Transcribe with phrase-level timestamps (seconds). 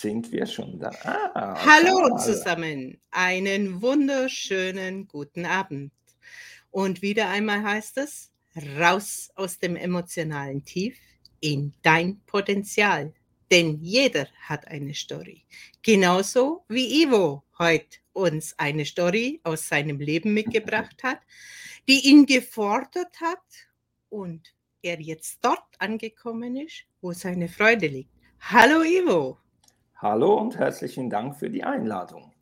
[0.00, 0.90] sind wir schon da.
[1.02, 5.92] Ah, Hallo zusammen, einen wunderschönen guten Abend.
[6.70, 8.30] Und wieder einmal heißt es,
[8.78, 10.96] raus aus dem emotionalen Tief
[11.40, 13.12] in dein Potenzial.
[13.50, 15.44] Denn jeder hat eine Story.
[15.82, 21.20] Genauso wie Ivo heute uns eine Story aus seinem Leben mitgebracht hat,
[21.88, 23.42] die ihn gefordert hat
[24.10, 28.10] und er jetzt dort angekommen ist, wo seine Freude liegt.
[28.40, 29.38] Hallo Ivo.
[30.00, 32.32] Hallo und herzlichen Dank für die Einladung.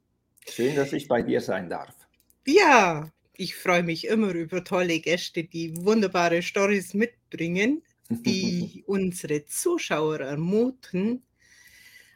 [0.46, 2.06] Schön, dass ich bei dir sein darf.
[2.46, 10.20] Ja, ich freue mich immer über tolle Gäste, die wunderbare Stories mitbringen, die unsere Zuschauer
[10.20, 11.22] ermuten,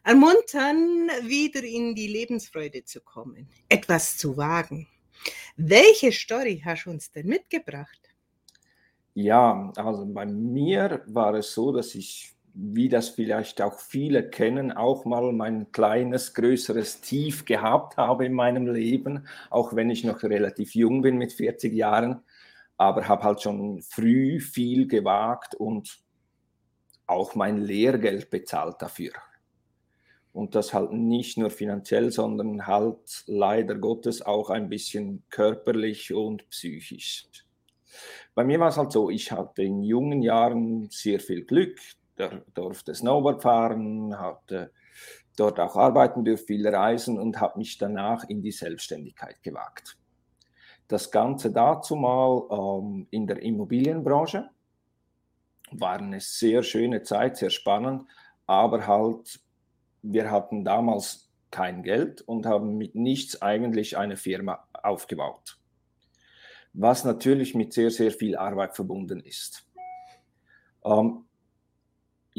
[0.04, 4.88] ermuntern, wieder in die Lebensfreude zu kommen, etwas zu wagen.
[5.56, 8.10] Welche Story hast du uns denn mitgebracht?
[9.14, 14.72] Ja, also bei mir war es so, dass ich wie das vielleicht auch viele kennen,
[14.72, 20.22] auch mal mein kleines, größeres Tief gehabt habe in meinem Leben, auch wenn ich noch
[20.22, 22.22] relativ jung bin mit 40 Jahren,
[22.76, 25.98] aber habe halt schon früh viel gewagt und
[27.06, 29.12] auch mein Lehrgeld bezahlt dafür.
[30.32, 36.48] Und das halt nicht nur finanziell, sondern halt leider Gottes auch ein bisschen körperlich und
[36.50, 37.26] psychisch.
[38.34, 41.80] Bei mir war es halt so, ich hatte in jungen Jahren sehr viel Glück,
[42.54, 44.72] durfte Snowboard fahren, hatte
[45.36, 49.96] dort auch arbeiten dürfen, viel reisen und habe mich danach in die Selbstständigkeit gewagt.
[50.88, 54.50] Das Ganze dazu mal ähm, in der Immobilienbranche
[55.70, 58.04] war eine sehr schöne Zeit, sehr spannend,
[58.46, 59.40] aber halt,
[60.02, 65.58] wir hatten damals kein Geld und haben mit nichts eigentlich eine Firma aufgebaut.
[66.72, 69.66] Was natürlich mit sehr, sehr viel Arbeit verbunden ist.
[70.84, 71.24] Ähm,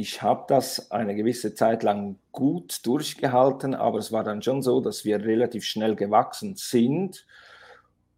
[0.01, 4.81] ich habe das eine gewisse Zeit lang gut durchgehalten, aber es war dann schon so,
[4.81, 7.27] dass wir relativ schnell gewachsen sind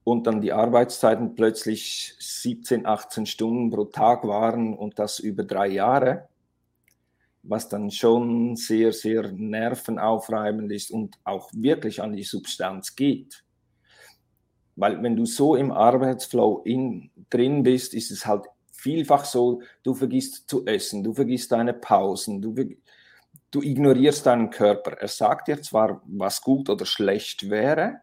[0.06, 5.68] und dann die Arbeitszeiten plötzlich 17, 18 Stunden pro Tag waren und das über drei
[5.68, 6.30] Jahre,
[7.44, 13.44] was dann schon sehr, sehr nervenaufreibend ist und auch wirklich an die Substanz geht.
[14.78, 18.46] Weil wenn du so im Arbeitsflow in, drin bist, ist es halt
[18.84, 22.54] vielfach so, du vergisst zu essen, du vergisst deine Pausen, du,
[23.50, 24.92] du ignorierst deinen Körper.
[25.00, 28.02] Er sagt dir zwar, was gut oder schlecht wäre,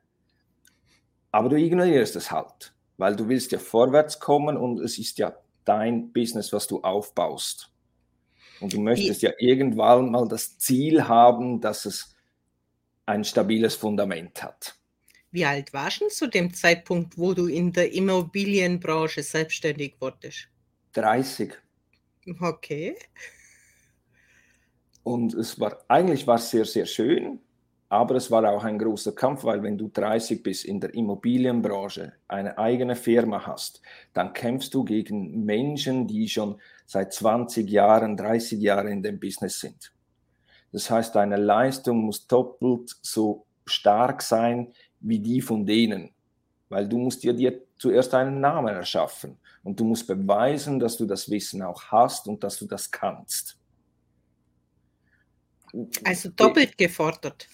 [1.31, 5.37] aber du ignorierst es halt, weil du willst ja vorwärts kommen und es ist ja
[5.65, 7.71] dein Business, was du aufbaust.
[8.61, 12.15] Und du möchtest ja irgendwann mal das Ziel haben, dass es
[13.07, 14.77] ein stabiles Fundament hat.
[15.31, 20.50] Wie alt warst du zu dem Zeitpunkt, wo du in der Immobilienbranche selbstständig wurdest?
[20.93, 21.53] 30.
[22.41, 22.97] Okay.
[25.03, 27.41] Und es war eigentlich war es sehr, sehr schön,
[27.89, 32.13] aber es war auch ein großer Kampf, weil wenn du 30 bist in der Immobilienbranche,
[32.29, 33.81] eine eigene Firma hast,
[34.13, 39.59] dann kämpfst du gegen Menschen, die schon seit 20 Jahren, 30 Jahren in dem Business
[39.59, 39.93] sind.
[40.71, 46.11] Das heißt, deine Leistung muss doppelt so stark sein wie die von denen,
[46.69, 51.07] weil du musst dir, dir zuerst einen Namen erschaffen und du musst beweisen, dass du
[51.07, 53.57] das Wissen auch hast und dass du das kannst.
[56.05, 57.47] Also doppelt gefordert.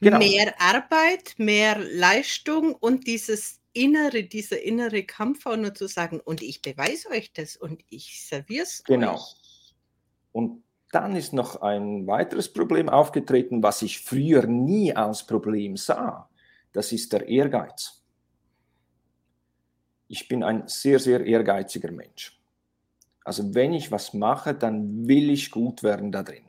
[0.00, 0.18] Genau.
[0.18, 6.42] Mehr Arbeit, mehr Leistung und dieses innere, dieser innere Kampf auch nur zu sagen, und
[6.42, 9.14] ich beweise euch das und ich serviere es Genau.
[9.14, 9.74] Euch.
[10.32, 16.28] Und dann ist noch ein weiteres Problem aufgetreten, was ich früher nie als Problem sah.
[16.72, 18.01] Das ist der Ehrgeiz
[20.12, 22.38] ich bin ein sehr, sehr ehrgeiziger Mensch.
[23.24, 26.44] Also wenn ich was mache, dann will ich gut werden da drin.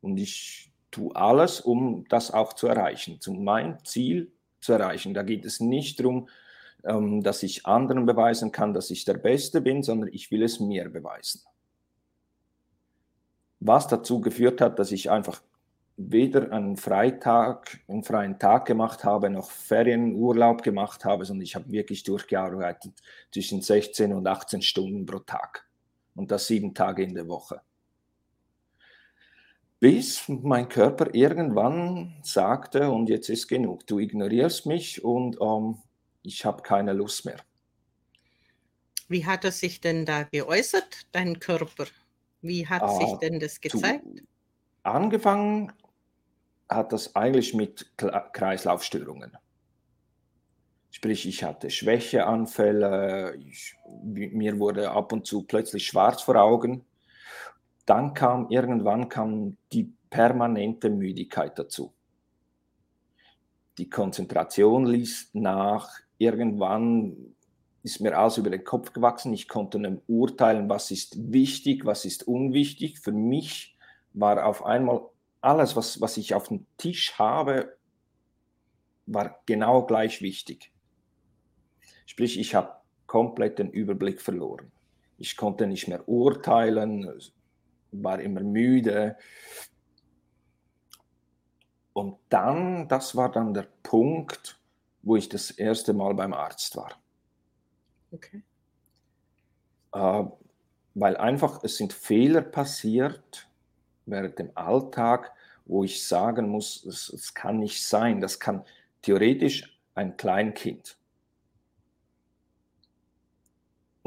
[0.00, 4.32] Und ich tue alles, um das auch zu erreichen, um mein Ziel
[4.62, 5.12] zu erreichen.
[5.12, 6.30] Da geht es nicht darum,
[6.84, 10.58] ähm, dass ich anderen beweisen kann, dass ich der Beste bin, sondern ich will es
[10.58, 11.42] mir beweisen.
[13.60, 15.42] Was dazu geführt hat, dass ich einfach
[15.98, 21.70] weder einen Freitag, einen freien Tag gemacht habe, noch Ferienurlaub gemacht habe, sondern ich habe
[21.72, 22.92] wirklich durchgearbeitet
[23.32, 25.66] zwischen 16 und 18 Stunden pro Tag.
[26.14, 27.60] Und das sieben Tage in der Woche.
[29.80, 35.78] Bis mein Körper irgendwann sagte, und jetzt ist genug, du ignorierst mich und ähm,
[36.22, 37.38] ich habe keine Lust mehr.
[39.08, 41.86] Wie hat er sich denn da geäußert, dein Körper?
[42.40, 44.04] Wie hat ah, sich denn das gezeigt?
[44.82, 45.72] Angefangen
[46.68, 49.36] hat das eigentlich mit Kreislaufstörungen.
[50.90, 56.84] Sprich, ich hatte Schwächeanfälle, ich, mir wurde ab und zu plötzlich schwarz vor Augen.
[57.86, 61.92] Dann kam irgendwann kam die permanente Müdigkeit dazu.
[63.78, 65.90] Die Konzentration ließ nach.
[66.18, 67.34] Irgendwann
[67.82, 69.32] ist mir alles über den Kopf gewachsen.
[69.32, 72.98] Ich konnte nicht urteilen, was ist wichtig, was ist unwichtig.
[72.98, 73.76] Für mich
[74.14, 75.02] war auf einmal
[75.40, 77.76] alles, was, was ich auf dem Tisch habe,
[79.06, 80.72] war genau gleich wichtig.
[82.06, 82.76] Sprich, ich habe
[83.06, 84.70] komplett den Überblick verloren.
[85.16, 87.10] Ich konnte nicht mehr urteilen,
[87.90, 89.16] war immer müde.
[91.92, 94.60] Und dann, das war dann der Punkt,
[95.02, 97.00] wo ich das erste Mal beim Arzt war.
[98.12, 98.42] Okay.
[99.92, 100.24] Äh,
[100.94, 103.47] weil einfach, es sind Fehler passiert
[104.10, 105.32] während dem Alltag,
[105.64, 108.20] wo ich sagen muss, es kann nicht sein.
[108.20, 108.64] Das kann
[109.02, 110.98] theoretisch ein Kleinkind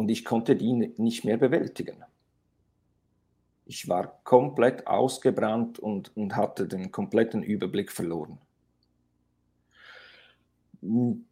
[0.01, 2.03] und ich konnte die nicht mehr bewältigen.
[3.67, 8.39] Ich war komplett ausgebrannt und, und hatte den kompletten Überblick verloren.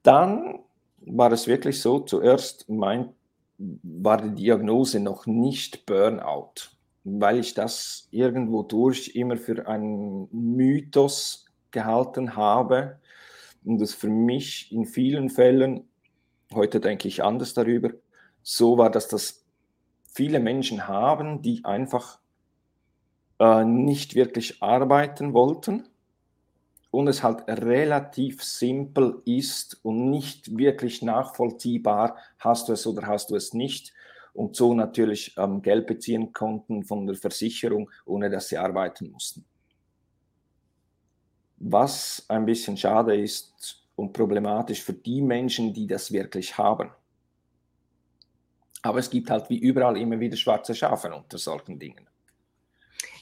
[0.04, 0.60] Dann
[1.00, 3.10] war es wirklich so, zuerst mein,
[3.58, 6.70] war die Diagnose noch nicht Burnout,
[7.18, 13.00] weil ich das irgendwo durch immer für einen Mythos gehalten habe
[13.64, 15.88] und es für mich in vielen Fällen,
[16.54, 17.92] heute denke ich anders darüber,
[18.42, 19.46] so war, dass das
[20.14, 22.20] viele Menschen haben, die einfach
[23.40, 25.88] äh, nicht wirklich arbeiten wollten
[26.92, 33.30] und es halt relativ simpel ist und nicht wirklich nachvollziehbar, hast du es oder hast
[33.30, 33.94] du es nicht
[34.40, 39.44] und so natürlich ähm, Geld beziehen konnten von der Versicherung, ohne dass sie arbeiten mussten.
[41.58, 46.90] Was ein bisschen schade ist und problematisch für die Menschen, die das wirklich haben.
[48.82, 52.08] Aber es gibt halt wie überall immer wieder schwarze Schafe unter solchen Dingen.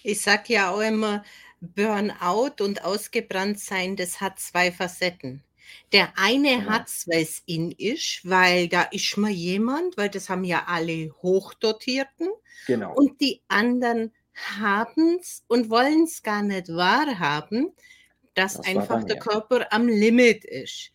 [0.03, 1.23] Ich sage ja auch immer,
[1.59, 5.43] Burnout und ausgebrannt sein, das hat zwei Facetten.
[5.91, 10.29] Der eine hat es, weil es in ist, weil da ist mal jemand, weil das
[10.29, 12.29] haben ja alle Hochdotierten.
[12.67, 12.93] Genau.
[12.93, 14.11] Und die anderen
[14.59, 17.71] haben es und wollen es gar nicht wahrhaben,
[18.35, 20.91] dass das einfach der Körper am Limit ist.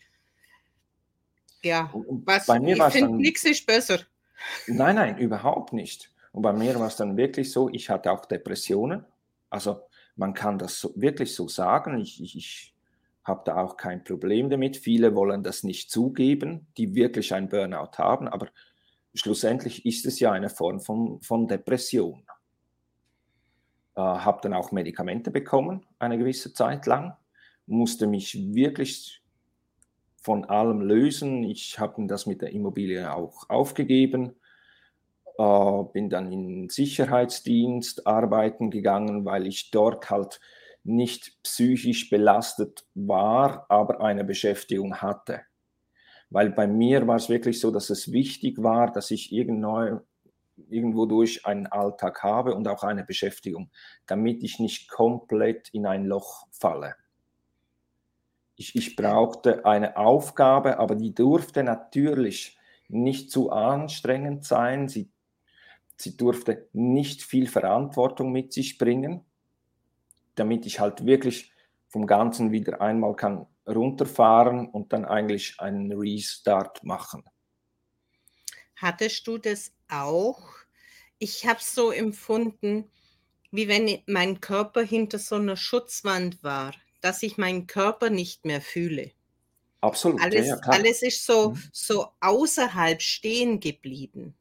[1.62, 4.00] Ja, was, ich finde, nichts ist besser.
[4.66, 6.10] Nein, nein, überhaupt nicht.
[6.32, 9.04] Und bei mir war es dann wirklich so, ich hatte auch Depressionen.
[9.50, 9.82] Also
[10.16, 12.00] man kann das so, wirklich so sagen.
[12.00, 12.74] Ich, ich, ich
[13.24, 14.76] habe da auch kein Problem damit.
[14.76, 18.28] Viele wollen das nicht zugeben, die wirklich ein Burnout haben.
[18.28, 18.48] Aber
[19.14, 22.24] schlussendlich ist es ja eine Form von, von Depression.
[23.94, 27.16] Äh, habe dann auch Medikamente bekommen, eine gewisse Zeit lang.
[27.66, 29.22] Musste mich wirklich
[30.16, 31.44] von allem lösen.
[31.44, 34.34] Ich habe das mit der Immobilie auch aufgegeben,
[35.38, 40.40] äh, bin dann in Sicherheitsdienst arbeiten gegangen, weil ich dort halt
[40.84, 45.42] nicht psychisch belastet war, aber eine Beschäftigung hatte.
[46.30, 51.46] Weil bei mir war es wirklich so, dass es wichtig war, dass ich irgendwo, durch
[51.46, 53.70] einen Alltag habe und auch eine Beschäftigung,
[54.06, 56.94] damit ich nicht komplett in ein Loch falle
[58.62, 62.58] ich, ich brauchte eine Aufgabe, aber die durfte natürlich
[62.88, 64.88] nicht zu anstrengend sein.
[64.88, 65.10] Sie,
[65.96, 69.24] sie durfte nicht viel Verantwortung mit sich bringen,
[70.34, 71.52] damit ich halt wirklich
[71.88, 77.24] vom Ganzen wieder einmal kann runterfahren und dann eigentlich einen Restart machen.
[78.76, 80.42] Hattest du das auch?
[81.18, 82.90] Ich habe es so empfunden,
[83.52, 86.72] wie wenn mein Körper hinter so einer Schutzwand war
[87.02, 89.10] dass ich meinen Körper nicht mehr fühle.
[89.82, 90.22] Absolut.
[90.22, 91.62] Alles, ja, alles ist so, mhm.
[91.72, 94.34] so außerhalb stehen geblieben.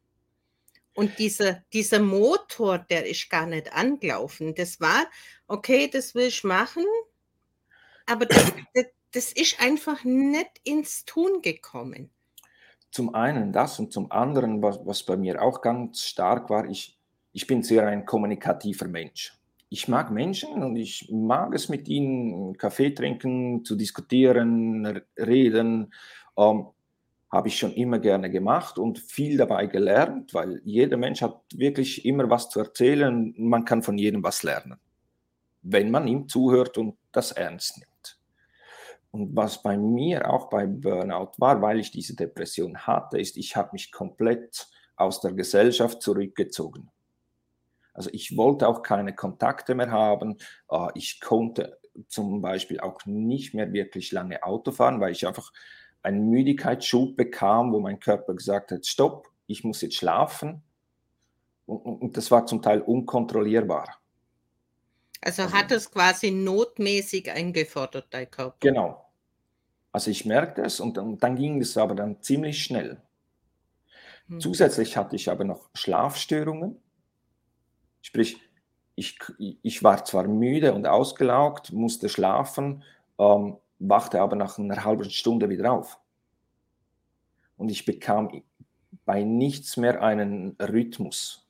[0.94, 4.54] Und dieser, dieser Motor, der ist gar nicht angelaufen.
[4.54, 5.04] Das war,
[5.46, 6.84] okay, das will ich machen,
[8.06, 12.10] aber das, das, das ist einfach nicht ins Tun gekommen.
[12.90, 16.98] Zum einen das und zum anderen, was, was bei mir auch ganz stark war, ich,
[17.32, 19.32] ich bin sehr ein kommunikativer Mensch
[19.72, 25.94] ich mag Menschen und ich mag es mit ihnen Kaffee trinken, zu diskutieren, reden.
[26.36, 26.66] Ähm,
[27.32, 32.04] habe ich schon immer gerne gemacht und viel dabei gelernt, weil jeder Mensch hat wirklich
[32.04, 33.34] immer was zu erzählen.
[33.38, 34.78] Man kann von jedem was lernen,
[35.62, 38.18] wenn man ihm zuhört und das ernst nimmt.
[39.12, 43.56] Und was bei mir auch bei Burnout war, weil ich diese Depression hatte, ist, ich
[43.56, 46.90] habe mich komplett aus der Gesellschaft zurückgezogen.
[47.94, 50.36] Also ich wollte auch keine Kontakte mehr haben.
[50.68, 55.52] Ah, ich konnte zum Beispiel auch nicht mehr wirklich lange Auto fahren, weil ich einfach
[56.02, 60.62] einen Müdigkeitsschub bekam, wo mein Körper gesagt hat, stopp, ich muss jetzt schlafen.
[61.66, 63.98] Und, das war zum Teil unkontrollierbar.
[65.20, 68.56] Also, also hat es quasi notmäßig eingefordert, dein Körper?
[68.60, 69.06] Genau.
[69.92, 73.00] Also ich merkte es und dann, dann ging es aber dann ziemlich schnell.
[74.26, 74.40] Hm.
[74.40, 76.80] Zusätzlich hatte ich aber noch Schlafstörungen.
[78.00, 78.40] Sprich,
[78.96, 82.82] ich, ich war zwar müde und ausgelaugt, musste schlafen,
[83.18, 83.56] ähm,
[83.88, 85.98] wachte aber nach einer halben Stunde wieder auf.
[87.56, 88.42] Und ich bekam
[89.04, 91.48] bei nichts mehr einen Rhythmus.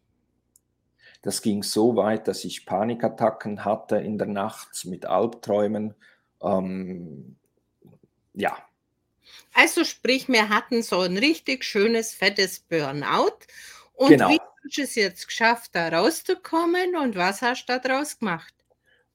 [1.22, 5.94] Das ging so weit, dass ich Panikattacken hatte in der Nacht mit Albträumen.
[6.42, 7.36] Ähm,
[8.34, 8.56] ja.
[9.54, 13.38] Also sprich, wir hatten so ein richtig schönes, fettes Burnout.
[13.94, 14.30] Und genau.
[14.30, 18.54] wie hast du es jetzt geschafft, da rauszukommen und was hast du daraus gemacht?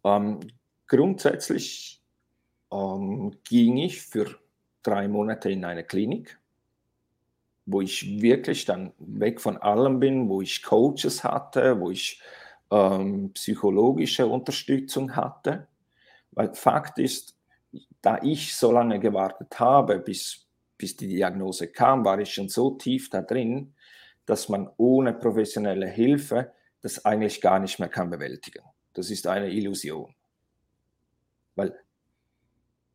[0.04, 0.40] Ähm,
[0.88, 1.97] grundsätzlich
[2.72, 4.40] ähm, ging ich für
[4.84, 6.38] drei Monate in eine Klinik
[7.68, 12.22] wo ich wirklich dann weg von allem bin, wo ich Coaches hatte, wo ich
[12.72, 15.68] ähm, psychologische Unterstützung hatte.
[16.32, 17.36] Weil Fakt ist,
[18.02, 20.48] da ich so lange gewartet habe, bis,
[20.78, 23.74] bis die Diagnose kam, war ich schon so tief da drin,
[24.26, 28.64] dass man ohne professionelle Hilfe das eigentlich gar nicht mehr kann bewältigen.
[28.94, 30.16] Das ist eine Illusion.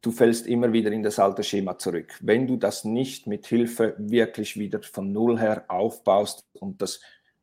[0.02, 2.18] Du fällst immer wieder in das alte Schema zurück.
[2.20, 7.00] Wenn du das nicht mit Hilfe wirklich wieder von Null her aufbaust und das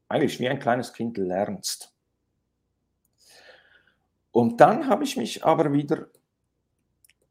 [0.10, 1.94] eigentlich wie ein kleines Kind lernst.
[4.32, 6.08] Und dann habe ich mich aber wieder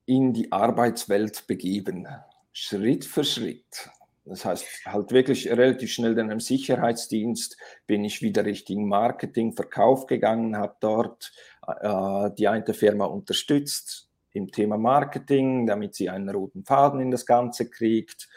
[0.07, 2.09] in die Arbeitswelt begeben,
[2.53, 3.91] Schritt für Schritt.
[4.25, 7.57] Das heißt, halt wirklich relativ schnell in einem Sicherheitsdienst
[7.87, 11.33] bin ich wieder Richtung Marketing, Verkauf gegangen, habe dort
[11.67, 14.08] äh, die eine Firma unterstützt,
[14.38, 18.28] im Thema Marketing, damit sie einen roten Faden in das Ganze kriegt.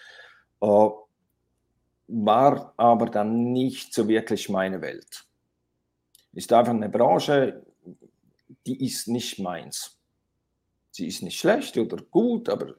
[0.62, 0.90] Äh,
[2.08, 5.24] war aber dann nicht so wirklich meine Welt.
[6.34, 7.66] Ist einfach eine Branche,
[8.66, 9.98] die ist nicht meins.
[10.92, 12.76] Sie ist nicht schlecht oder gut, aber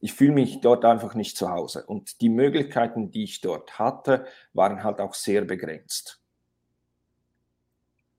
[0.00, 1.86] ich fühle mich dort einfach nicht zu Hause.
[1.86, 6.20] Und die Möglichkeiten, die ich dort hatte, waren halt auch sehr begrenzt.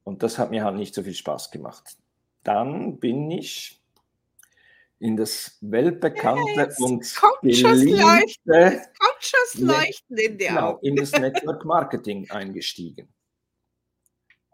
[0.04, 1.98] Und das hat mir halt nicht so viel Spaß gemacht.
[2.44, 3.82] Dann bin ich
[5.06, 7.62] in das weltbekannte ja, und beliebte
[9.20, 13.08] schon Leuchten in dir genau, in das Network Marketing eingestiegen.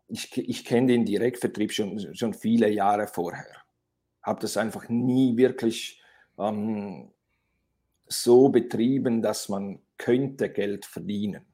[0.10, 3.64] Ich, ich kenne den Direktvertrieb schon, schon viele Jahre vorher.
[4.22, 6.02] Habe das einfach nie wirklich
[6.38, 7.14] ähm,
[8.08, 11.46] so betrieben, dass man könnte Geld verdienen.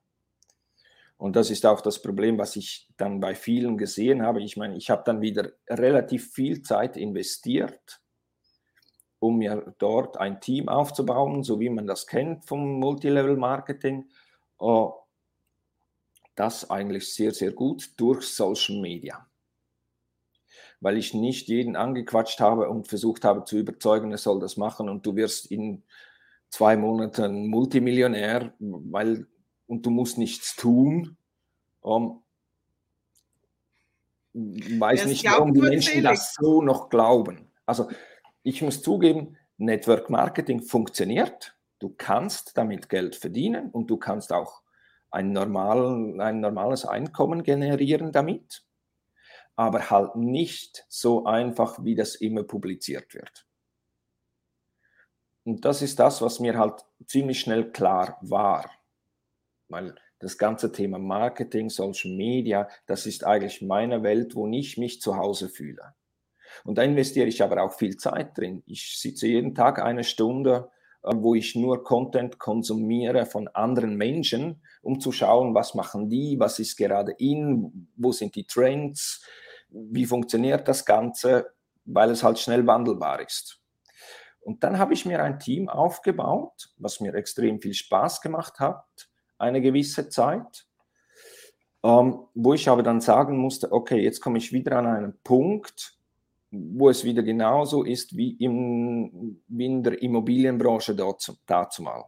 [1.17, 4.41] Und das ist auch das Problem, was ich dann bei vielen gesehen habe.
[4.41, 8.01] Ich meine, ich habe dann wieder relativ viel Zeit investiert
[9.19, 14.09] um mir dort ein Team aufzubauen, so wie man das kennt vom Multilevel-Marketing.
[14.59, 14.91] Uh,
[16.35, 19.27] das eigentlich sehr, sehr gut durch Social Media.
[20.79, 24.87] Weil ich nicht jeden angequatscht habe und versucht habe zu überzeugen, er soll das machen
[24.87, 25.83] und du wirst in
[26.49, 29.27] zwei Monaten Multimillionär, weil
[29.65, 31.17] und du musst nichts tun.
[31.81, 32.23] Um,
[34.33, 37.51] weiß nicht, warum die Menschen das so noch glauben.
[37.65, 37.89] Also
[38.47, 41.57] ich muss zugeben, Network Marketing funktioniert.
[41.79, 44.61] Du kannst damit Geld verdienen und du kannst auch
[45.11, 48.63] ein, normal, ein normales Einkommen generieren damit,
[49.57, 53.45] aber halt nicht so einfach, wie das immer publiziert wird.
[55.43, 58.71] Und das ist das, was mir halt ziemlich schnell klar war,
[59.67, 65.01] weil das ganze Thema Marketing, Social Media, das ist eigentlich meine Welt, wo ich mich
[65.01, 65.95] zu Hause fühle.
[66.63, 68.63] Und da investiere ich aber auch viel Zeit drin.
[68.65, 70.69] Ich sitze jeden Tag eine Stunde,
[71.03, 76.39] äh, wo ich nur Content konsumiere von anderen Menschen, um zu schauen, was machen die,
[76.39, 79.25] was ist gerade in, wo sind die Trends,
[79.69, 81.51] wie funktioniert das Ganze,
[81.85, 83.61] weil es halt schnell wandelbar ist.
[84.41, 88.85] Und dann habe ich mir ein Team aufgebaut, was mir extrem viel Spaß gemacht hat,
[89.37, 90.65] eine gewisse Zeit,
[91.83, 95.96] ähm, wo ich aber dann sagen musste, okay, jetzt komme ich wieder an einen Punkt,
[96.73, 102.05] wo es wieder genauso ist wie, im, wie in der Immobilienbranche dazu, dazu mal.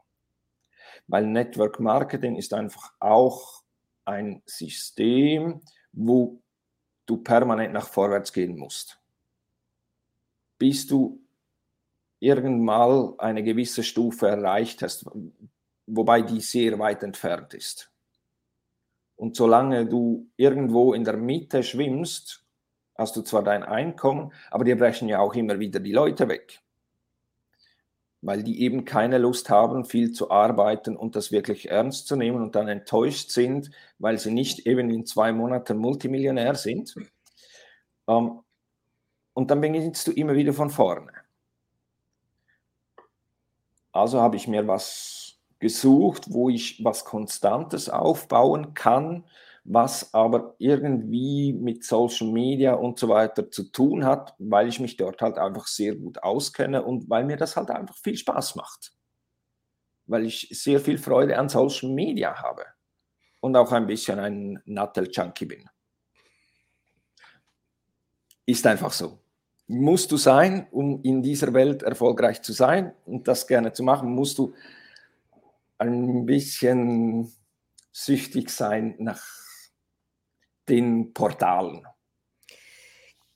[1.07, 3.63] Weil Network Marketing ist einfach auch
[4.05, 6.41] ein System, wo
[7.05, 8.99] du permanent nach vorwärts gehen musst.
[10.57, 11.21] Bis du
[12.19, 15.05] irgendwann eine gewisse Stufe erreicht hast,
[15.87, 17.91] wobei die sehr weit entfernt ist.
[19.15, 22.45] Und solange du irgendwo in der Mitte schwimmst
[22.99, 26.59] hast du zwar dein Einkommen, aber dir brechen ja auch immer wieder die Leute weg,
[28.21, 32.41] weil die eben keine Lust haben, viel zu arbeiten und das wirklich ernst zu nehmen
[32.41, 36.95] und dann enttäuscht sind, weil sie nicht eben in zwei Monaten Multimillionär sind.
[38.07, 38.41] Ähm,
[39.33, 41.13] Und dann beginnst du immer wieder von vorne.
[43.91, 49.23] Also habe ich mir was gesucht, wo ich was Konstantes aufbauen kann,
[49.71, 54.97] was aber irgendwie mit Social Media und so weiter zu tun hat, weil ich mich
[54.97, 58.93] dort halt einfach sehr gut auskenne und weil mir das halt einfach viel Spaß macht.
[60.07, 62.65] Weil ich sehr viel Freude an Social Media habe
[63.41, 65.69] und auch ein bisschen ein Nattel-Junkie bin.
[68.47, 69.19] Ist einfach so.
[69.67, 74.15] Musst du sein, um in dieser Welt erfolgreich zu sein und das gerne zu machen,
[74.15, 74.51] musst du
[75.77, 77.31] ein bisschen
[77.91, 79.23] süchtig sein nach
[80.69, 81.85] den Portalen.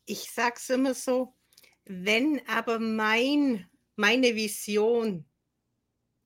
[0.06, 1.34] Ich sage es immer so,
[1.86, 5.26] wenn aber mein, meine Vision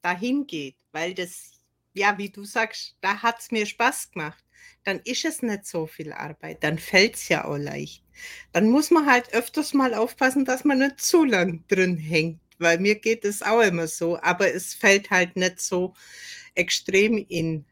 [0.02, 1.62] dahin geht, weil das,
[1.94, 4.44] ja, wie du sagst, da hat es mir Spaß gemacht,
[4.84, 8.04] dann ist es nicht so viel Arbeit, dann fällt es ja auch leicht.
[8.54, 12.80] Dann muss man halt öfters mal aufpassen, dass man nicht zu lang drin hängt, weil
[12.80, 15.94] mir geht es auch immer so, aber es fällt halt nicht so
[16.56, 17.66] extrem in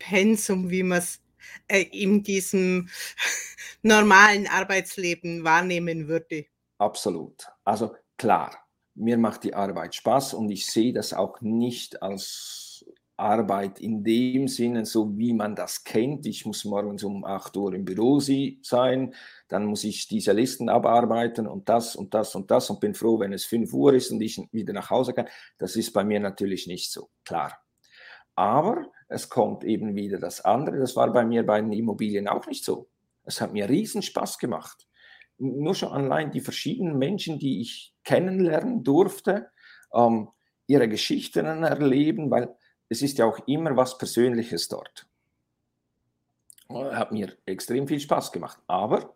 [0.00, 1.20] Arbeitspensum, wie man es
[1.68, 2.88] äh, in diesem
[3.82, 6.46] normalen Arbeitsleben wahrnehmen würde.
[6.78, 7.46] Absolut.
[7.64, 8.56] Also klar,
[8.94, 12.84] mir macht die Arbeit Spaß und ich sehe das auch nicht als
[13.16, 16.26] Arbeit in dem Sinne, so wie man das kennt.
[16.26, 19.14] Ich muss morgens um 8 Uhr im Büro sein,
[19.46, 23.20] dann muss ich diese Listen abarbeiten und das und das und das und bin froh,
[23.20, 25.28] wenn es 5 Uhr ist und ich wieder nach Hause kann.
[25.58, 27.56] Das ist bei mir natürlich nicht so, klar.
[28.34, 30.78] Aber es kommt eben wieder das andere.
[30.78, 32.88] Das war bei mir bei den Immobilien auch nicht so.
[33.24, 34.86] Es hat mir riesen Spaß gemacht.
[35.38, 39.50] Nur schon allein die verschiedenen Menschen, die ich kennenlernen durfte,
[39.92, 40.28] ähm,
[40.66, 42.54] ihre Geschichten erleben, weil
[42.88, 45.06] es ist ja auch immer was Persönliches dort.
[46.68, 48.58] Hat mir extrem viel Spaß gemacht.
[48.66, 49.14] Aber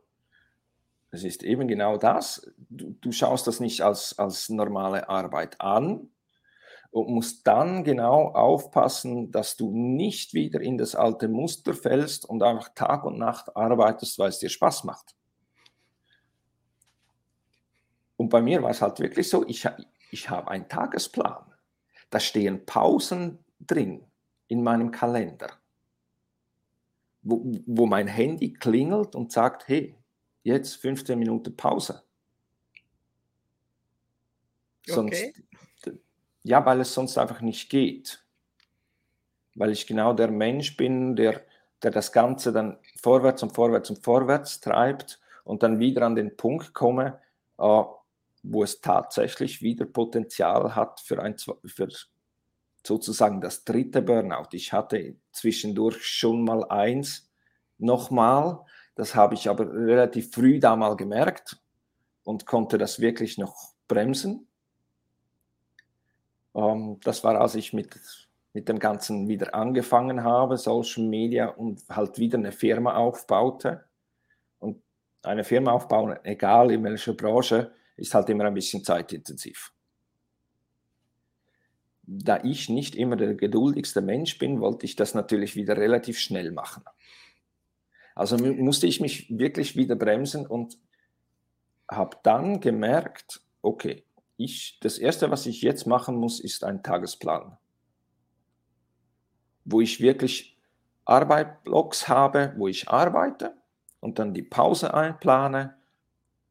[1.11, 2.53] es ist eben genau das.
[2.69, 6.11] Du, du schaust das nicht als, als normale Arbeit an
[6.91, 12.43] und musst dann genau aufpassen, dass du nicht wieder in das alte Muster fällst und
[12.43, 15.15] einfach Tag und Nacht arbeitest, weil es dir Spaß macht.
[18.17, 19.69] Und bei mir war es halt wirklich so, ich,
[20.11, 21.45] ich habe einen Tagesplan.
[22.11, 24.05] Da stehen Pausen drin
[24.49, 25.51] in meinem Kalender,
[27.23, 29.95] wo, wo mein Handy klingelt und sagt, hey,
[30.43, 32.03] jetzt 15 Minuten Pause.
[34.87, 35.35] Sonst, okay.
[36.43, 38.25] Ja, weil es sonst einfach nicht geht.
[39.55, 41.43] Weil ich genau der Mensch bin, der,
[41.83, 46.37] der das Ganze dann vorwärts und vorwärts und vorwärts treibt und dann wieder an den
[46.37, 47.21] Punkt komme,
[47.59, 47.83] äh,
[48.43, 51.89] wo es tatsächlich wieder Potenzial hat für, ein, für
[52.87, 54.49] sozusagen das dritte Burnout.
[54.53, 57.31] Ich hatte zwischendurch schon mal eins
[57.79, 58.61] nochmal,
[58.95, 61.61] das habe ich aber relativ früh da mal gemerkt
[62.25, 64.48] und konnte das wirklich noch bremsen.
[66.59, 67.99] Ähm, das war, als ich mit,
[68.53, 73.85] mit dem Ganzen wieder angefangen habe, Social Media und halt wieder eine Firma aufbaute.
[74.59, 74.83] Und
[75.23, 79.73] eine Firma aufbauen, egal in welcher Branche, ist halt immer ein bisschen zeitintensiv
[82.11, 86.53] da ich nicht immer der geduldigste Mensch bin, wollte ich das natürlich wieder relativ schnell
[86.53, 86.83] machen.
[88.15, 90.79] Also musste ich mich wirklich wieder bremsen und
[91.87, 94.05] habe dann gemerkt, okay,
[94.39, 97.59] ich, das Erste, was ich jetzt machen muss, ist ein Tagesplan,
[99.65, 100.57] wo ich wirklich
[101.05, 103.57] Arbeitblocks habe, wo ich arbeite
[104.01, 105.77] und dann die Pause einplane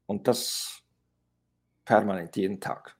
[0.06, 0.82] und das
[1.86, 2.94] permanent jeden Tag.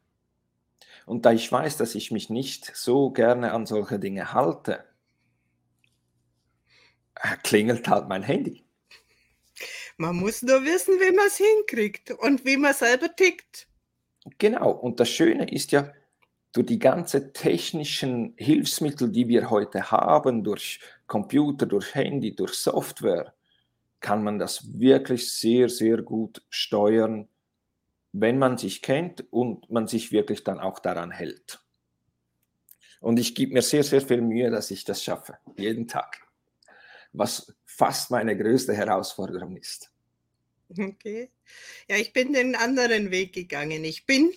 [1.05, 4.85] Und da ich weiß, dass ich mich nicht so gerne an solche Dinge halte,
[7.15, 8.65] äh, klingelt halt mein Handy.
[9.99, 13.68] Man muss nur wissen, wie man es hinkriegt und wie man selber tickt.
[14.39, 15.93] Genau, und das Schöne ist ja,
[16.53, 23.35] durch die ganzen technischen Hilfsmittel, die wir heute haben, durch Computer, durch Handy, durch Software,
[24.01, 27.29] kann man das wirklich sehr, sehr gut steuern
[28.13, 31.61] wenn man sich kennt und man sich wirklich dann auch daran hält.
[33.01, 36.21] Und ich gebe mir sehr, sehr viel Mühe, dass ich das schaffe, jeden Tag.
[37.13, 39.93] Was fast meine größte Herausforderung ist.
[40.71, 41.31] Okay.
[41.89, 43.85] Ja, ich bin den anderen Weg gegangen.
[43.85, 44.33] Ich bin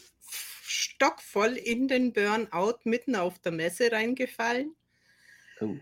[0.63, 4.75] stockvoll in den Burnout mitten auf der Messe reingefallen.
[5.59, 5.75] Oh.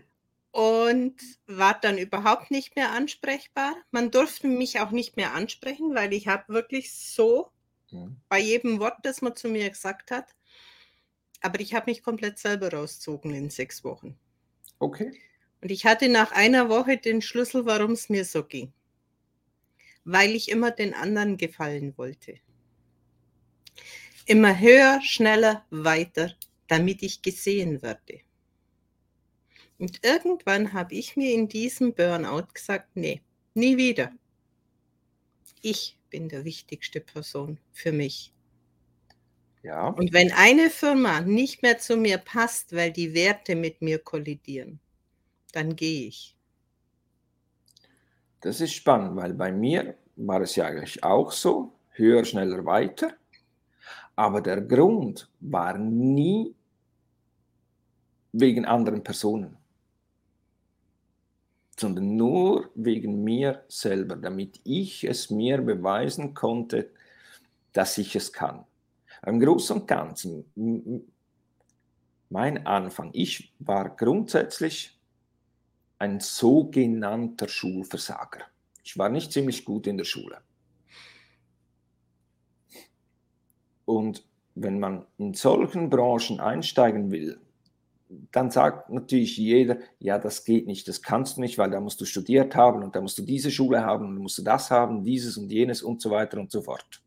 [0.52, 1.14] Und
[1.46, 3.76] war dann überhaupt nicht mehr ansprechbar.
[3.92, 7.52] Man durfte mich auch nicht mehr ansprechen, weil ich habe wirklich so
[7.92, 8.16] Mhm.
[8.28, 10.34] Bei jedem Wort, das man zu mir gesagt hat.
[11.40, 14.18] Aber ich habe mich komplett selber rausgezogen in sechs Wochen.
[14.78, 15.12] Okay.
[15.62, 18.72] Und ich hatte nach einer Woche den Schlüssel, warum es mir so ging.
[20.04, 22.36] Weil ich immer den anderen gefallen wollte.
[24.26, 26.34] Immer höher, schneller, weiter,
[26.68, 28.20] damit ich gesehen werde.
[29.78, 33.22] Und irgendwann habe ich mir in diesem Burnout gesagt, nee,
[33.54, 34.12] nie wieder.
[35.62, 38.32] Ich bin der wichtigste Person für mich.
[39.62, 39.88] Ja.
[39.88, 44.80] Und wenn eine Firma nicht mehr zu mir passt, weil die Werte mit mir kollidieren,
[45.52, 46.36] dann gehe ich.
[48.40, 53.12] Das ist spannend, weil bei mir war es ja eigentlich auch so, höher, schneller, weiter.
[54.16, 56.54] Aber der Grund war nie
[58.32, 59.56] wegen anderen Personen,
[61.78, 66.90] sondern nur wegen mir selber, damit ich es mir beweisen konnte,
[67.72, 68.64] dass ich es kann.
[69.26, 70.44] Im Großen und Ganzen,
[72.30, 74.99] mein Anfang, ich war grundsätzlich
[76.00, 78.40] ein sogenannter Schulversager.
[78.82, 80.38] Ich war nicht ziemlich gut in der Schule.
[83.84, 87.38] Und wenn man in solchen Branchen einsteigen will,
[88.32, 92.00] dann sagt natürlich jeder, ja, das geht nicht, das kannst du nicht, weil da musst
[92.00, 95.04] du studiert haben und da musst du diese Schule haben und musst du das haben,
[95.04, 97.02] dieses und jenes und so weiter und so fort.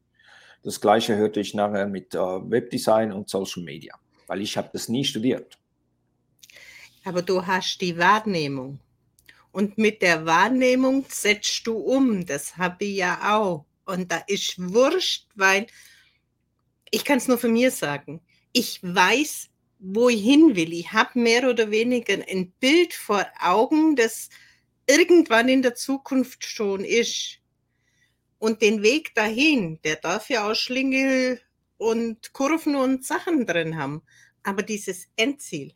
[0.61, 3.95] Das gleiche hörte ich nachher mit äh, Webdesign und Social Media,
[4.27, 5.57] weil ich habe das nie studiert.
[7.03, 8.79] Aber du hast die Wahrnehmung.
[9.51, 12.25] Und mit der Wahrnehmung setzt du um.
[12.25, 13.65] Das habe ich ja auch.
[13.85, 15.67] Und da ist wurscht, weil
[16.89, 18.21] ich kann es nur von mir sagen.
[18.51, 20.73] Ich weiß, wo ich hin will.
[20.73, 24.29] Ich habe mehr oder weniger ein Bild vor Augen, das
[24.87, 27.39] irgendwann in der Zukunft schon ist.
[28.39, 31.41] Und den Weg dahin, der darf ja auch Schlingel
[31.77, 34.01] und Kurven und Sachen drin haben.
[34.43, 35.73] Aber dieses Endziel,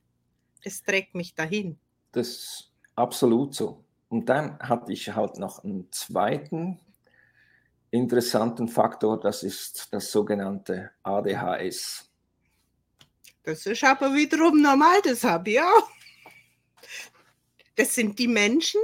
[0.67, 1.79] das trägt mich dahin.
[2.11, 3.85] Das ist absolut so.
[4.09, 6.79] Und dann hatte ich halt noch einen zweiten
[7.89, 12.09] interessanten Faktor, das ist das sogenannte ADHS.
[13.43, 15.89] Das ist aber wiederum normal, das habe ich auch.
[17.75, 18.81] Das sind die Menschen,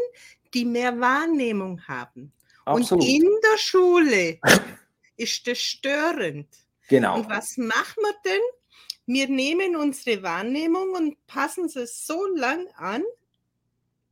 [0.54, 2.32] die mehr Wahrnehmung haben.
[2.64, 3.04] Absolut.
[3.04, 4.40] Und in der Schule
[5.18, 6.48] ist das störend.
[6.88, 7.16] Genau.
[7.16, 8.42] Und was machen wir denn?
[9.06, 13.04] Wir nehmen unsere Wahrnehmung und passen sie so lang an,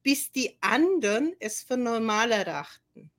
[0.04, 3.12] bis die anderen es für normal erachten.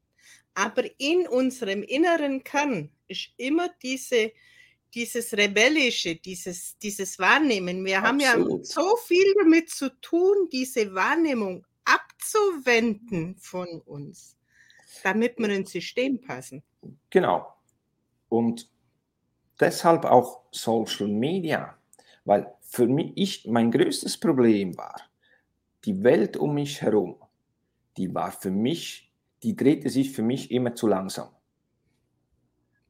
[0.55, 4.33] Aber in unserem inneren Kern ist immer diese
[4.95, 7.85] dieses Rebellische, dieses, dieses Wahrnehmen.
[7.85, 8.27] Wir Absolut.
[8.27, 14.37] haben ja so viel damit zu tun, diese Wahrnehmung abzuwenden von uns,
[15.03, 16.63] damit wir ins System passen.
[17.11, 17.55] Genau.
[18.29, 18.69] Und
[19.63, 21.77] deshalb auch Social Media,
[22.25, 24.97] weil für mich, ich, mein größtes Problem war,
[25.85, 27.17] die Welt um mich herum,
[27.97, 31.29] die war für mich, die drehte sich für mich immer zu langsam.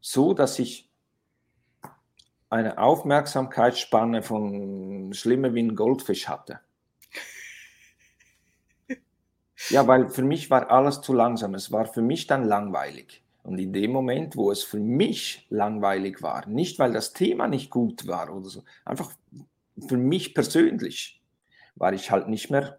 [0.01, 0.91] So, dass ich
[2.51, 6.61] eine Aufmerksamkeitsspanne von schlimmer wie ein Goldfisch hatte.
[9.69, 11.55] Ja, weil für mich war alles zu langsam.
[11.55, 13.22] Es war für mich dann langweilig.
[13.43, 17.71] Und in dem Moment, wo es für mich langweilig war, nicht weil das Thema nicht
[17.71, 19.13] gut war oder so, einfach
[19.89, 21.21] für mich persönlich,
[21.75, 22.79] war ich halt nicht mehr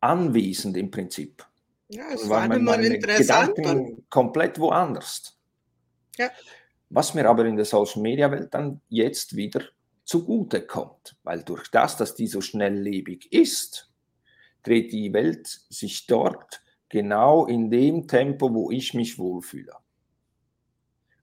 [0.00, 1.44] anwesend im Prinzip.
[1.88, 5.38] Ja, es war, meine, meine Gedanken komplett woanders.
[6.16, 6.30] Ja.
[6.90, 9.62] Was mir aber in der Social Media Welt dann jetzt wieder
[10.04, 13.90] zugute kommt, weil durch das, dass die so schnelllebig ist,
[14.62, 19.72] dreht die Welt sich dort genau in dem Tempo, wo ich mich wohlfühle.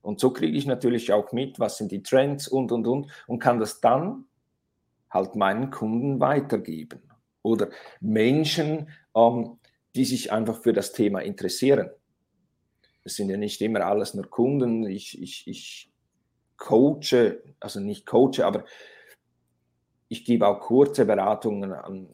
[0.02, 3.38] Und so kriege ich natürlich auch mit, was sind die Trends und, und, und, und
[3.38, 4.26] kann das dann
[5.10, 7.02] halt meinen Kunden weitergeben.
[7.42, 9.58] Oder Menschen, ähm,
[9.94, 11.90] die sich einfach für das Thema interessieren
[13.06, 14.84] es sind ja nicht immer alles nur Kunden.
[14.84, 15.92] Ich, ich, ich
[16.56, 18.64] coache, also nicht coache, aber
[20.08, 22.08] ich gebe auch kurze Beratungen an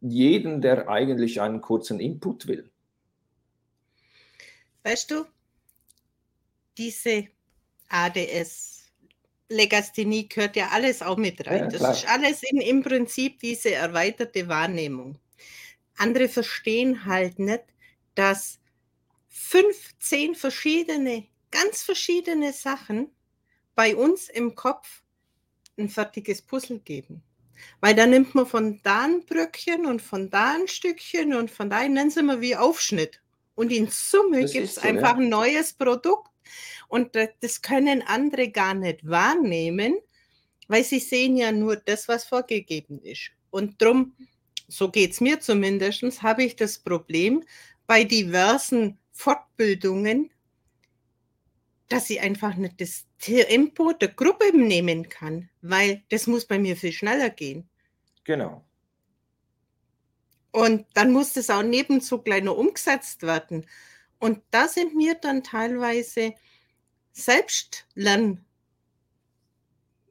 [0.00, 2.70] jeden, der eigentlich einen kurzen Input will.
[4.84, 5.24] Weißt du,
[6.76, 7.28] diese
[7.88, 8.92] ADS,
[9.48, 11.70] Legasthenie gehört ja alles auch mit rein.
[11.70, 15.18] Ja, das ist alles in, im Prinzip diese erweiterte Wahrnehmung.
[15.96, 17.64] Andere verstehen halt nicht,
[18.14, 18.58] dass
[19.28, 23.10] 15 verschiedene, ganz verschiedene Sachen
[23.74, 25.02] bei uns im Kopf
[25.78, 27.22] ein fertiges Puzzle geben.
[27.80, 31.70] Weil da nimmt man von da ein Brückchen und von da ein Stückchen und von
[31.70, 33.23] da nennen sie mal wie Aufschnitt.
[33.54, 35.22] Und in Summe gibt es so, einfach ja.
[35.22, 36.30] ein neues Produkt.
[36.88, 39.96] Und das können andere gar nicht wahrnehmen,
[40.68, 43.30] weil sie sehen ja nur das, was vorgegeben ist.
[43.50, 44.14] Und darum,
[44.68, 47.44] so geht es mir zumindest, habe ich das Problem
[47.86, 50.30] bei diversen Fortbildungen,
[51.88, 56.76] dass ich einfach nicht das Tempo der Gruppe nehmen kann, weil das muss bei mir
[56.76, 57.68] viel schneller gehen.
[58.24, 58.64] Genau.
[60.54, 63.66] Und dann muss das auch nebenzu gleich noch umgesetzt werden.
[64.20, 66.32] Und da sind mir dann teilweise
[67.10, 68.44] Selbstlern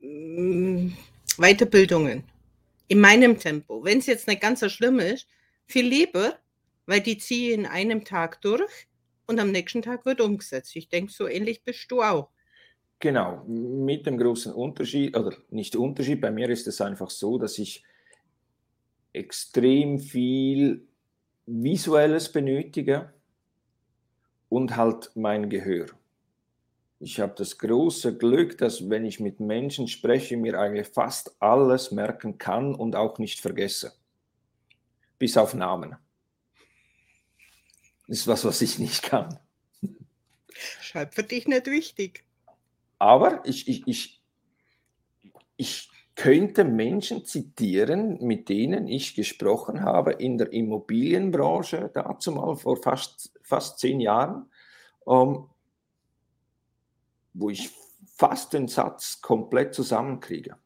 [0.02, 0.90] mm,
[1.38, 2.26] Weiterbildungen
[2.90, 5.28] in meinem Tempo, wenn es jetzt nicht ganz so schlimm ist,
[5.66, 6.38] viel lieber,
[6.88, 8.88] weil die ziehe in einem Tag durch
[9.28, 10.76] und am nächsten Tag wird umgesetzt.
[10.76, 12.32] Ich denke, so ähnlich bist du auch.
[13.00, 17.58] Genau, mit dem großen Unterschied, oder nicht Unterschied, bei mir ist es einfach so, dass
[17.58, 17.86] ich
[19.14, 20.88] extrem viel
[21.46, 23.14] Visuelles benötige
[24.50, 25.88] und halt mein Gehör.
[27.00, 31.92] Ich habe das große Glück, dass wenn ich mit Menschen spreche, mir eigentlich fast alles
[31.92, 33.94] merken kann und auch nicht vergesse.
[35.20, 35.98] Bis auf Namen.
[38.08, 39.38] Das ist was, was ich nicht kann.
[40.82, 42.24] Schreib für dich nicht wichtig.
[43.00, 44.22] Aber ich, ich, ich,
[45.58, 52.78] ich könnte Menschen zitieren, mit denen ich gesprochen habe in der Immobilienbranche, dazu mal vor
[52.78, 54.50] fast, fast zehn Jahren,
[55.08, 55.50] ähm,
[57.34, 57.72] wo ich
[58.16, 60.58] fast den Satz komplett zusammenkriege,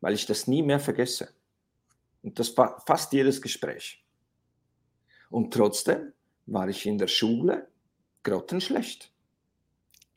[0.00, 1.30] weil ich das nie mehr vergesse.
[2.22, 4.04] Und das war fast jedes Gespräch.
[5.30, 6.12] Und trotzdem
[6.46, 7.68] war ich in der Schule
[8.22, 9.10] grottenschlecht.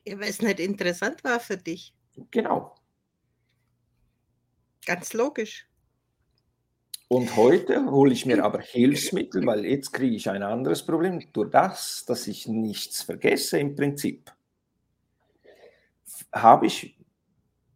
[0.05, 1.93] Ja, weil es nicht interessant war für dich.
[2.31, 2.75] Genau.
[4.85, 5.67] Ganz logisch.
[7.07, 11.21] Und heute hole ich mir aber Hilfsmittel, weil jetzt kriege ich ein anderes Problem.
[11.31, 14.31] Durch das, dass ich nichts vergesse im Prinzip,
[16.31, 16.97] habe ich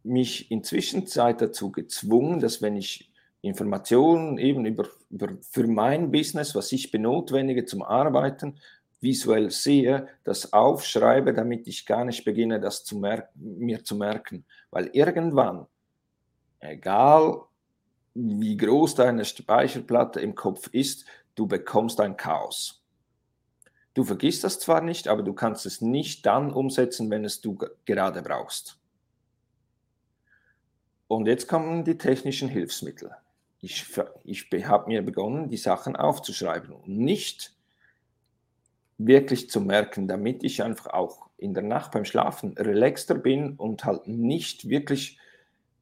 [0.03, 6.55] mich inzwischen Zeit dazu gezwungen, dass wenn ich Informationen eben über, über für mein Business,
[6.55, 8.57] was ich benotwendige zum Arbeiten,
[8.99, 12.99] visuell sehe, das aufschreibe, damit ich gar nicht beginne, das zu
[13.35, 14.45] mir zu merken.
[14.71, 15.67] Weil irgendwann
[16.59, 17.41] egal
[18.13, 22.83] wie groß deine Speicherplatte im Kopf ist, du bekommst ein Chaos.
[23.93, 27.57] Du vergisst das zwar nicht, aber du kannst es nicht dann umsetzen, wenn es du
[27.85, 28.79] gerade brauchst.
[31.07, 33.11] Und jetzt kommen die technischen Hilfsmittel.
[33.59, 33.85] Ich,
[34.23, 37.55] ich habe mir begonnen, die Sachen aufzuschreiben und nicht
[38.97, 43.85] wirklich zu merken, damit ich einfach auch in der Nacht beim Schlafen relaxter bin und
[43.85, 45.17] halt nicht wirklich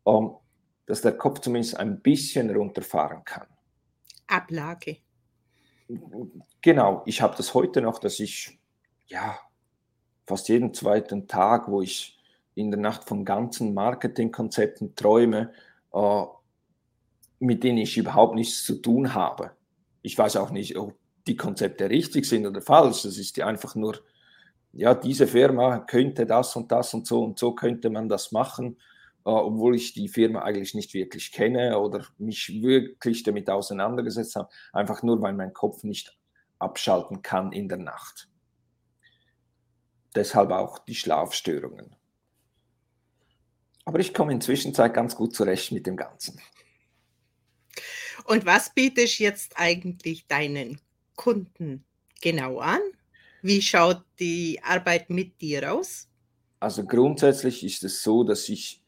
[0.06, 0.36] ähm,
[0.86, 3.48] dass der Kopf zumindest ein bisschen runterfahren kann.
[4.28, 4.98] Ablage.
[6.62, 8.60] Genau, ich habe das heute noch, dass ich
[9.08, 9.38] ja
[10.26, 12.18] fast jeden zweiten Tag, wo ich
[12.56, 15.52] in der Nacht von ganzen Marketingkonzepten träume,
[15.94, 16.24] äh,
[17.40, 19.52] mit denen ich überhaupt nichts zu tun habe.
[20.02, 20.96] Ich weiß auch nicht, ob
[21.28, 23.04] die Konzepte richtig sind oder falsch.
[23.04, 24.00] Das ist ja einfach nur,
[24.72, 28.78] ja, diese Firma könnte das und das und so und so könnte man das machen
[29.26, 35.02] obwohl ich die Firma eigentlich nicht wirklich kenne oder mich wirklich damit auseinandergesetzt habe, einfach
[35.02, 36.16] nur weil mein Kopf nicht
[36.60, 38.30] abschalten kann in der Nacht.
[40.14, 41.96] Deshalb auch die Schlafstörungen.
[43.84, 46.40] Aber ich komme inzwischen ganz gut zurecht mit dem Ganzen.
[48.26, 50.80] Und was bietest jetzt eigentlich deinen
[51.16, 51.84] Kunden
[52.22, 52.80] genau an?
[53.42, 56.08] Wie schaut die Arbeit mit dir aus?
[56.60, 58.85] Also grundsätzlich ist es so, dass ich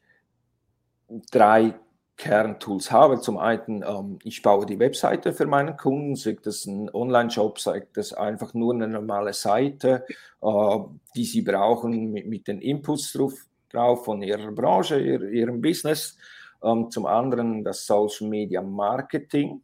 [1.30, 1.74] drei
[2.16, 3.20] Kerntools habe.
[3.20, 7.86] Zum einen, ähm, ich baue die Webseite für meinen Kunden, sei das ein Online-Shop, sei
[7.94, 10.04] das einfach nur eine normale Seite,
[10.42, 10.78] äh,
[11.14, 13.34] die sie brauchen mit, mit den Inputs drauf,
[13.70, 16.18] drauf von ihrer Branche, ihr, ihrem Business.
[16.62, 19.62] Ähm, zum anderen das Social Media Marketing.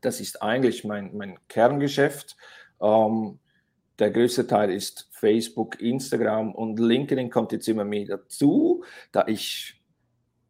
[0.00, 2.36] Das ist eigentlich mein, mein Kerngeschäft.
[2.82, 3.38] Ähm,
[4.00, 9.77] der größte Teil ist Facebook, Instagram und LinkedIn kommt jetzt immer mehr dazu, da ich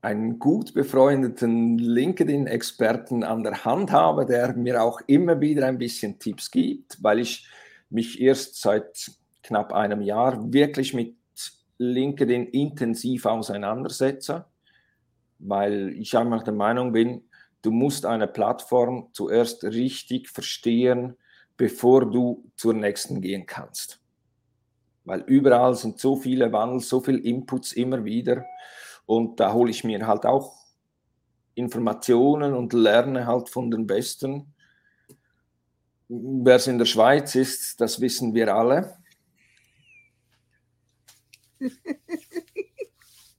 [0.01, 6.19] einen gut befreundeten LinkedIn-Experten an der Hand habe, der mir auch immer wieder ein bisschen
[6.19, 7.49] Tipps gibt, weil ich
[7.91, 9.11] mich erst seit
[9.43, 11.17] knapp einem Jahr wirklich mit
[11.79, 14.45] LinkedIn intensiv auseinandersetze,
[15.39, 17.23] weil ich einfach der Meinung bin,
[17.63, 21.17] du musst eine Plattform zuerst richtig verstehen,
[21.57, 24.01] bevor du zur nächsten gehen kannst.
[25.05, 28.45] Weil überall sind so viele Wandel, so viele Inputs immer wieder.
[29.09, 30.55] Und da hole ich mir halt auch
[31.55, 34.53] Informationen und lerne halt von den Besten.
[36.09, 38.99] Wer es in der Schweiz ist, das wissen wir alle.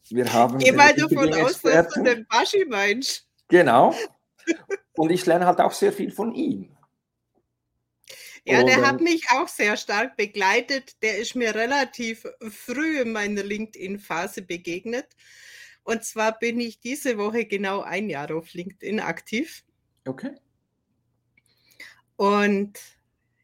[0.09, 3.27] Wir haben Geh mal davon aus, dass du den Baschi meinst.
[3.47, 3.93] Genau.
[4.93, 6.75] Und ich lerne halt auch sehr viel von ihm.
[8.43, 10.99] Ja, der hat mich auch sehr stark begleitet.
[11.03, 15.05] Der ist mir relativ früh in meiner LinkedIn-Phase begegnet.
[15.89, 19.63] Und zwar bin ich diese Woche genau ein Jahr auf LinkedIn aktiv.
[20.05, 20.35] Okay.
[22.15, 22.77] Und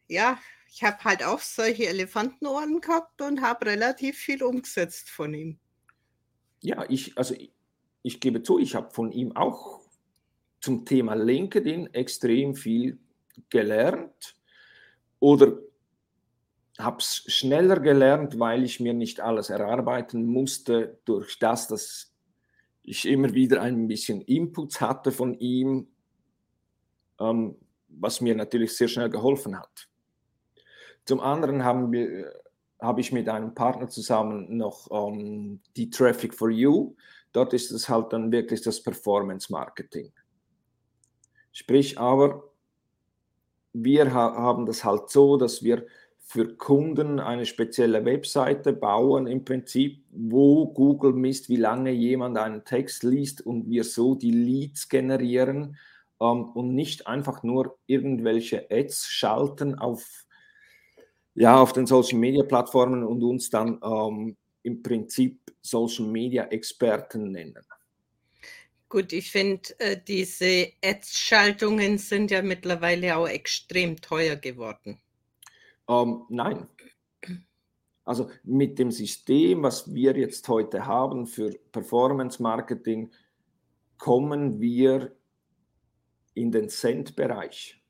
[0.06, 0.38] ja,
[0.70, 5.58] ich habe halt auch solche Elefantenohren gehabt und habe relativ viel umgesetzt von ihm.
[6.60, 7.52] Ja, ich, also ich,
[8.02, 9.80] ich gebe zu, ich habe von ihm auch
[10.60, 13.00] zum Thema LinkedIn extrem viel
[13.50, 14.36] gelernt
[15.18, 15.58] oder
[16.78, 22.12] habe es schneller gelernt, weil ich mir nicht alles erarbeiten musste, durch das, dass
[22.86, 25.88] ich immer wieder ein bisschen Inputs hatte von ihm,
[27.18, 27.56] ähm,
[27.88, 29.88] was mir natürlich sehr schnell geholfen hat.
[31.04, 32.32] Zum anderen haben wir,
[32.80, 36.94] habe ich mit einem Partner zusammen noch ähm, die Traffic for You.
[37.32, 40.12] Dort ist es halt dann wirklich das Performance Marketing.
[41.52, 42.50] Sprich aber,
[43.72, 45.86] wir ha haben das halt so, dass wir
[46.28, 52.64] für Kunden eine spezielle Webseite bauen im Prinzip, wo Google misst, wie lange jemand einen
[52.64, 55.78] Text liest und wir so die Leads generieren
[56.20, 60.26] ähm, und nicht einfach nur irgendwelche Ads schalten auf,
[61.36, 67.30] ja, auf den Social Media Plattformen und uns dann ähm, im Prinzip Social Media Experten
[67.30, 67.64] nennen.
[68.88, 75.00] Gut, ich finde, äh, diese Ads-Schaltungen sind ja mittlerweile auch extrem teuer geworden.
[75.88, 76.68] Ähm, nein.
[78.04, 83.10] Also mit dem System, was wir jetzt heute haben für Performance Marketing,
[83.98, 85.12] kommen wir
[86.34, 87.82] in den Cent-Bereich.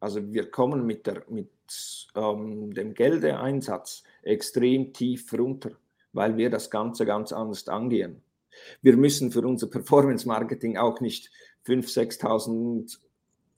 [0.00, 1.50] Also wir kommen mit, der, mit
[2.14, 5.72] ähm, dem Geldeinsatz extrem tief runter,
[6.12, 8.22] weil wir das Ganze ganz anders angehen.
[8.82, 11.30] Wir müssen für unser Performance Marketing auch nicht
[11.66, 12.98] 5.000, 6.000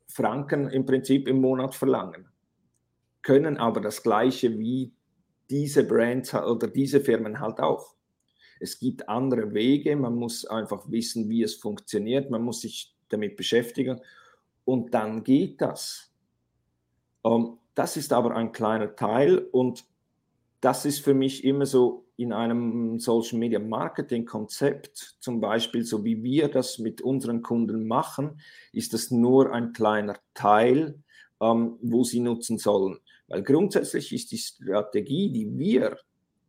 [0.08, 2.27] Franken im Prinzip im Monat verlangen,
[3.28, 4.94] können aber das Gleiche wie
[5.50, 7.94] diese Brands oder diese Firmen halt auch.
[8.58, 13.36] Es gibt andere Wege, man muss einfach wissen, wie es funktioniert, man muss sich damit
[13.36, 14.00] beschäftigen
[14.64, 16.10] und dann geht das.
[17.22, 19.84] Ähm, das ist aber ein kleiner Teil und
[20.62, 26.02] das ist für mich immer so in einem Social Media Marketing Konzept, zum Beispiel so
[26.02, 28.40] wie wir das mit unseren Kunden machen,
[28.72, 31.02] ist das nur ein kleiner Teil,
[31.42, 32.98] ähm, wo sie nutzen sollen.
[33.28, 35.96] Weil grundsätzlich ist die Strategie, die wir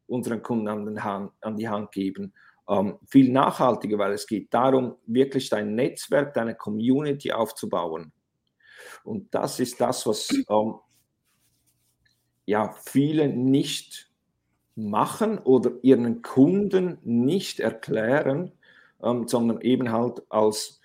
[0.07, 2.33] unseren Kunden an, Hand, an die Hand geben,
[2.67, 8.11] ähm, viel nachhaltiger, weil es geht darum, wirklich dein Netzwerk, deine Community aufzubauen.
[9.03, 10.75] Und das ist das, was ähm,
[12.45, 14.09] ja viele nicht
[14.75, 18.51] machen oder ihren Kunden nicht erklären,
[19.03, 20.79] ähm, sondern eben halt als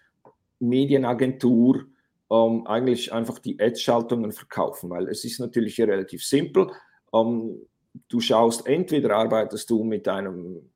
[0.58, 1.84] Medienagentur
[2.34, 6.70] ähm, eigentlich einfach die Ad-Schaltungen verkaufen, weil es ist natürlich relativ simpel.
[7.12, 7.66] Ähm,
[8.08, 10.68] du schaust, entweder arbeitest du mit einem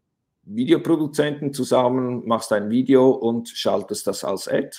[0.45, 4.79] Videoproduzenten zusammen, machst ein Video und schaltest das als Ad,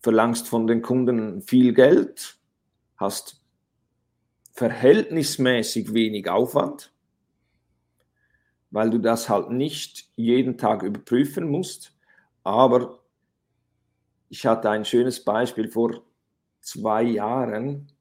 [0.00, 2.36] verlangst von den Kunden viel Geld,
[2.96, 3.40] hast
[4.52, 6.92] verhältnismäßig wenig Aufwand,
[8.72, 11.94] weil du das halt nicht jeden Tag überprüfen musst.
[12.42, 13.00] Aber
[14.30, 16.02] ich hatte ein schönes Beispiel vor
[16.60, 17.92] zwei Jahren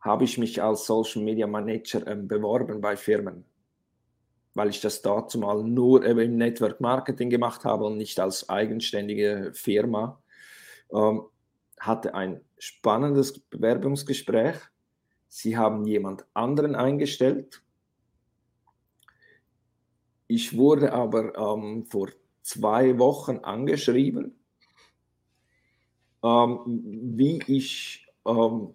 [0.00, 3.44] habe ich mich als Social Media Manager ähm, beworben bei Firmen,
[4.54, 9.52] weil ich das dazu mal nur im Network Marketing gemacht habe und nicht als eigenständige
[9.54, 10.20] Firma.
[10.92, 11.22] Ähm,
[11.78, 14.56] hatte ein spannendes Bewerbungsgespräch
[15.32, 17.62] Sie haben jemand anderen eingestellt.
[20.26, 22.08] Ich wurde aber ähm, vor
[22.42, 24.39] zwei Wochen angeschrieben,
[26.22, 26.60] ähm,
[27.16, 28.74] wie ich ähm,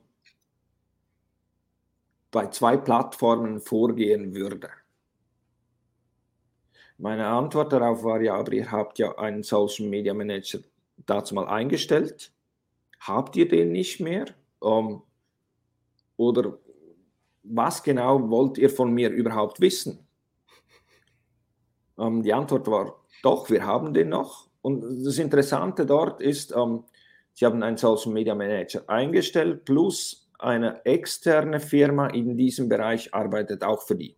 [2.31, 4.69] bei zwei Plattformen vorgehen würde.
[6.97, 10.59] Meine Antwort darauf war ja, aber ihr habt ja einen Social Media Manager
[11.05, 12.31] dazu mal eingestellt.
[12.99, 14.25] Habt ihr den nicht mehr?
[14.63, 15.01] Ähm,
[16.17, 16.57] oder
[17.43, 20.05] was genau wollt ihr von mir überhaupt wissen?
[21.97, 24.47] Ähm, die Antwort war, doch, wir haben den noch.
[24.61, 26.83] Und das Interessante dort ist, ähm,
[27.35, 33.63] sie haben einen Social Media Manager eingestellt, plus eine externe Firma in diesem Bereich arbeitet
[33.63, 34.17] auch für die.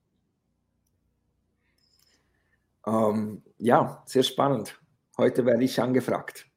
[2.85, 4.79] Ähm, ja, sehr spannend.
[5.17, 6.47] Heute werde ich angefragt.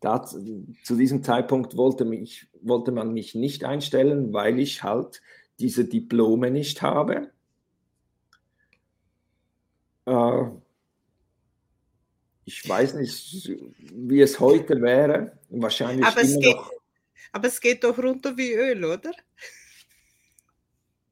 [0.00, 0.36] Das,
[0.84, 5.22] zu diesem Zeitpunkt wollte, mich, wollte man mich nicht einstellen, weil ich halt
[5.58, 7.30] diese Diplome nicht habe.
[10.06, 10.44] Äh,
[12.50, 13.48] ich weiß nicht,
[13.94, 15.38] wie es heute wäre.
[15.50, 16.56] Wahrscheinlich Aber es geht,
[17.30, 19.12] Aber es geht doch runter wie Öl, oder?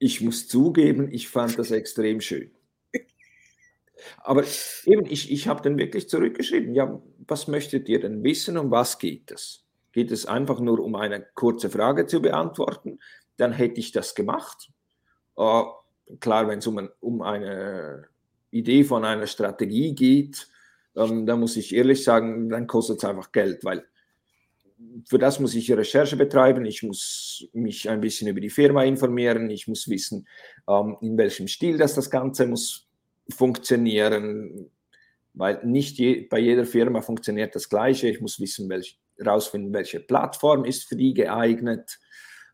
[0.00, 2.50] Ich muss zugeben, ich fand das extrem schön.
[4.18, 4.42] Aber
[4.84, 8.98] eben, ich, ich habe dann wirklich zurückgeschrieben, ja, was möchtet ihr denn wissen, um was
[8.98, 9.64] geht es?
[9.92, 12.98] Geht es einfach nur um eine kurze Frage zu beantworten?
[13.36, 14.70] Dann hätte ich das gemacht.
[15.36, 15.62] Äh,
[16.18, 18.08] klar, wenn es um, um eine
[18.50, 20.48] Idee von einer Strategie geht,
[20.98, 23.84] ähm, dann muss ich ehrlich sagen, dann kostet es einfach Geld, weil
[25.08, 29.50] für das muss ich Recherche betreiben, ich muss mich ein bisschen über die Firma informieren,
[29.50, 30.28] ich muss wissen,
[30.68, 32.88] ähm, in welchem Stil das, das Ganze muss
[33.30, 34.70] funktionieren,
[35.34, 38.08] weil nicht je, bei jeder Firma funktioniert das Gleiche.
[38.08, 41.98] Ich muss wissen, welch, rausfinden, welche Plattform ist für die geeignet.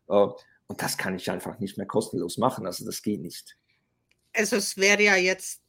[0.07, 0.27] Äh,
[0.67, 2.65] und das kann ich einfach nicht mehr kostenlos machen.
[2.65, 3.57] Also das geht nicht.
[4.33, 5.61] Also es wäre ja jetzt,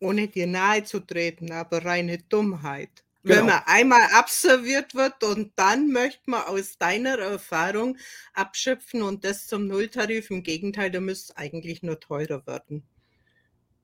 [0.00, 2.90] ohne dir nahe zu treten, aber reine Dummheit.
[3.22, 3.36] Genau.
[3.36, 7.98] Wenn man einmal abserviert wird und dann möchte man aus deiner Erfahrung
[8.32, 10.30] abschöpfen und das zum Nulltarif.
[10.30, 12.82] Im Gegenteil, da müsste es eigentlich nur teurer werden.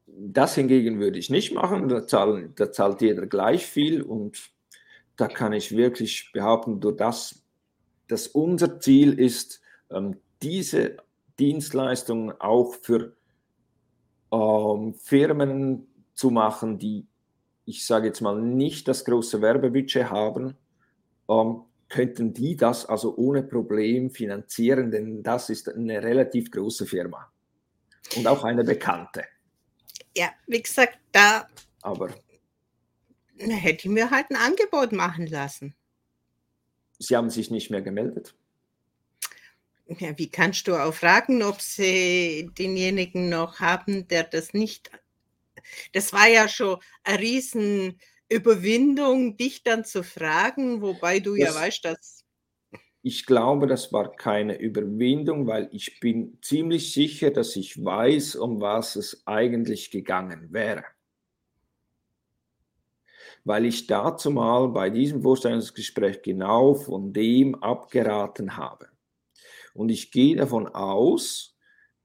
[0.07, 1.89] Das hingegen würde ich nicht machen.
[1.89, 4.51] Da, zahlen, da zahlt jeder gleich viel und
[5.17, 7.43] da kann ich wirklich behaupten, durch das,
[8.09, 9.61] dass unser Ziel ist,
[9.91, 10.97] ähm, diese
[11.39, 13.15] Dienstleistungen auch für
[14.33, 15.87] ähm, Firmen
[16.17, 17.07] zu machen, die,
[17.67, 20.57] ich sage jetzt mal, nicht das große Werbebudget haben,
[21.29, 27.31] ähm, könnten die das also ohne Problem finanzieren, denn das ist eine relativ große Firma
[28.17, 29.25] und auch eine bekannte.
[30.17, 31.47] Ja, wie gesagt, da
[31.83, 32.11] Aber
[33.39, 35.75] hätte ich mir halt ein Angebot machen lassen.
[36.99, 38.35] Sie haben sich nicht mehr gemeldet?
[39.87, 44.91] Ja, wie kannst du auch fragen, ob sie denjenigen noch haben, der das nicht.
[45.93, 51.85] Das war ja schon eine Riesenüberwindung, dich dann zu fragen, wobei du das, ja weißt,
[51.85, 52.25] dass.
[53.03, 58.61] Ich glaube, das war keine Überwindung, weil ich bin ziemlich sicher, dass ich weiß, um
[58.61, 60.85] was es eigentlich gegangen wäre.
[63.45, 68.89] Weil ich dazu mal bei diesem Vorstellungsgespräch genau von dem abgeraten habe.
[69.73, 71.57] Und ich gehe davon aus,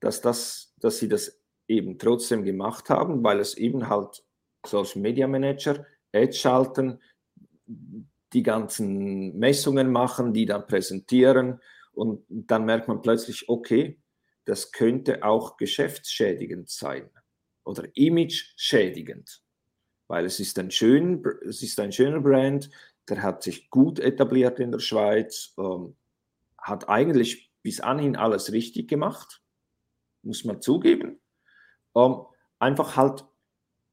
[0.01, 1.40] dass, das, dass sie das
[1.71, 4.23] eben trotzdem gemacht haben, weil es eben halt
[4.65, 6.99] Social Media Manager, Ads schalten,
[8.33, 11.61] die ganzen Messungen machen, die dann präsentieren
[11.93, 13.99] und dann merkt man plötzlich, okay,
[14.45, 17.09] das könnte auch geschäftsschädigend sein
[17.63, 19.41] oder image-schädigend,
[20.07, 22.69] weil es ist, ein schön, es ist ein schöner Brand,
[23.07, 25.95] der hat sich gut etabliert in der Schweiz, ähm,
[26.57, 29.41] hat eigentlich bis anhin alles richtig gemacht,
[30.23, 31.20] muss man zugeben.
[31.95, 32.21] Ähm,
[32.59, 33.25] einfach halt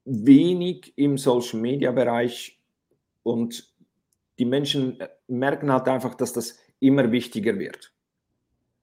[0.05, 2.61] wenig im Social Media Bereich
[3.23, 3.75] und
[4.39, 7.93] die Menschen äh, merken halt einfach, dass das immer wichtiger wird.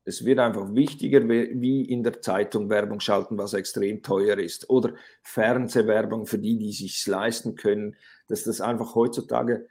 [0.07, 4.69] Es wird einfach wichtiger, wie in der Zeitung Werbung schalten, was extrem teuer ist.
[4.69, 4.93] Oder
[5.23, 7.95] Fernsehwerbung für die, die sich leisten können,
[8.27, 9.67] dass das einfach heutzutage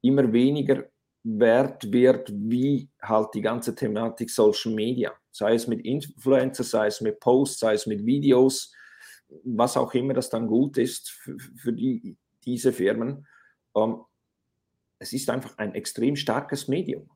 [0.00, 0.90] immer weniger
[1.22, 7.00] wert wird, wie halt die ganze Thematik Social Media, sei es mit Influencer, sei es
[7.00, 8.72] mit Posts, sei es mit Videos,
[9.44, 13.26] was auch immer das dann gut ist für, für die, diese Firmen.
[13.74, 14.04] Ähm,
[14.98, 17.10] es ist einfach ein extrem starkes Medium.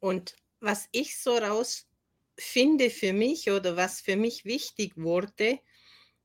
[0.00, 5.60] Und was ich so rausfinde für mich oder was für mich wichtig wurde,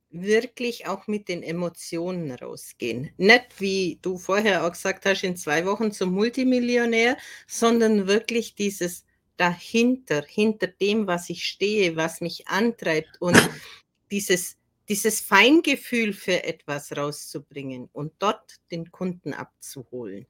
[0.10, 3.12] wirklich auch mit den Emotionen rausgehen.
[3.18, 9.06] Nicht, wie du vorher auch gesagt hast, in zwei Wochen zum Multimillionär, sondern wirklich dieses
[9.38, 13.38] dahinter, hinter dem, was ich stehe, was mich antreibt und
[14.12, 14.58] dieses,
[14.88, 20.28] dieses Feingefühl für etwas rauszubringen und dort den Kunden abzuholen.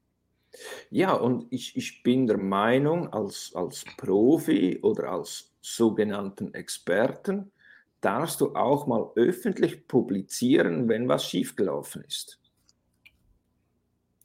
[0.89, 7.51] Ja, und ich, ich bin der Meinung, als, als Profi oder als sogenannten Experten,
[8.01, 12.39] darfst du auch mal öffentlich publizieren, wenn was schiefgelaufen ist.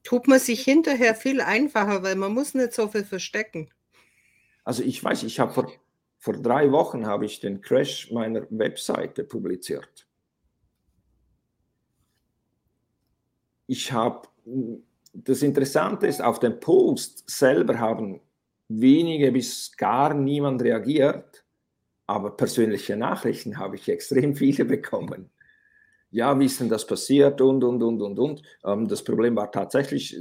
[0.04, 3.70] Tut man sich hinterher viel einfacher, weil man muss nicht so viel verstecken.
[4.62, 5.72] Also ich weiß, ich habe vor,
[6.24, 10.06] vor drei Wochen habe ich den Crash meiner Webseite publiziert.
[13.66, 14.26] Ich habe,
[15.12, 18.22] das Interessante ist, auf den Post selber haben
[18.68, 21.44] wenige bis gar niemand reagiert.
[22.06, 25.28] Aber persönliche Nachrichten habe ich extrem viele bekommen.
[26.10, 28.42] Ja, wie ist denn das passiert und, und, und, und, und.
[28.64, 30.18] Ähm, das Problem war tatsächlich,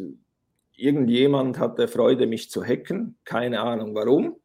[0.76, 3.18] irgendjemand hatte Freude, mich zu hacken.
[3.24, 4.43] Keine Ahnung warum.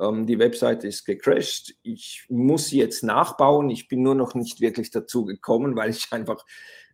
[0.00, 1.74] Ähm, die Webseite ist gecrashed.
[1.82, 3.70] Ich muss sie jetzt nachbauen.
[3.70, 6.44] Ich bin nur noch nicht wirklich dazu gekommen, weil ich einfach,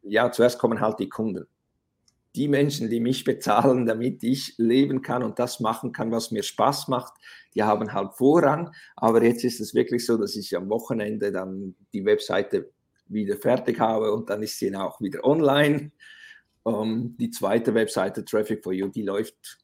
[0.03, 1.47] ja, zuerst kommen halt die Kunden.
[2.37, 6.43] die Menschen, die mich bezahlen, damit ich leben kann und das machen kann, was mir
[6.43, 7.15] Spaß macht,
[7.55, 8.75] die haben halt Vorrang.
[8.97, 12.71] Aber jetzt ist es wirklich so, dass ich am Wochenende dann die Webseite
[13.07, 15.93] wieder fertig habe und dann ist sie auch wieder online.
[16.67, 19.59] Ähm, die zweite Webseite Traffic for You, die läuft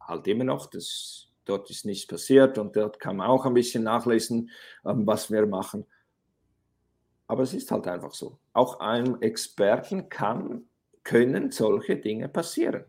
[0.00, 0.66] halt immer noch.
[0.66, 4.50] Das, dort ist nichts passiert und dort kann man auch ein bisschen nachlesen,
[4.84, 5.86] ähm, was wir machen.
[7.26, 8.38] Aber es ist halt einfach so.
[8.52, 10.68] Auch einem Experten kann,
[11.04, 12.84] können solche Dinge passieren.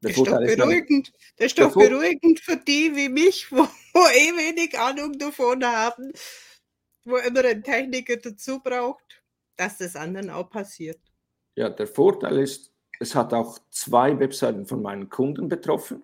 [0.00, 1.12] Das ist doch beruhigend.
[1.36, 3.62] Das ist doch beruhigend für die wie mich, wo,
[3.94, 6.12] wo eh wenig Ahnung davon haben,
[7.04, 9.22] wo immer ein Techniker dazu braucht,
[9.56, 11.00] dass das anderen auch passiert.
[11.54, 16.02] Ja, der Vorteil ist, es hat auch zwei Webseiten von meinen Kunden betroffen.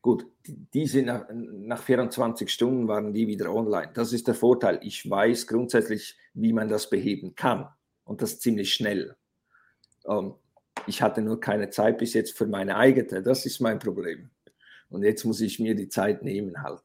[0.00, 3.90] Gut, die sind nach, nach 24 Stunden waren die wieder online.
[3.94, 4.78] Das ist der Vorteil.
[4.82, 7.68] Ich weiß grundsätzlich, wie man das beheben kann
[8.04, 9.16] und das ziemlich schnell.
[10.06, 10.34] Ähm,
[10.86, 13.22] ich hatte nur keine Zeit bis jetzt für meine eigene.
[13.22, 14.30] Das ist mein Problem.
[14.88, 16.82] Und jetzt muss ich mir die Zeit nehmen halt.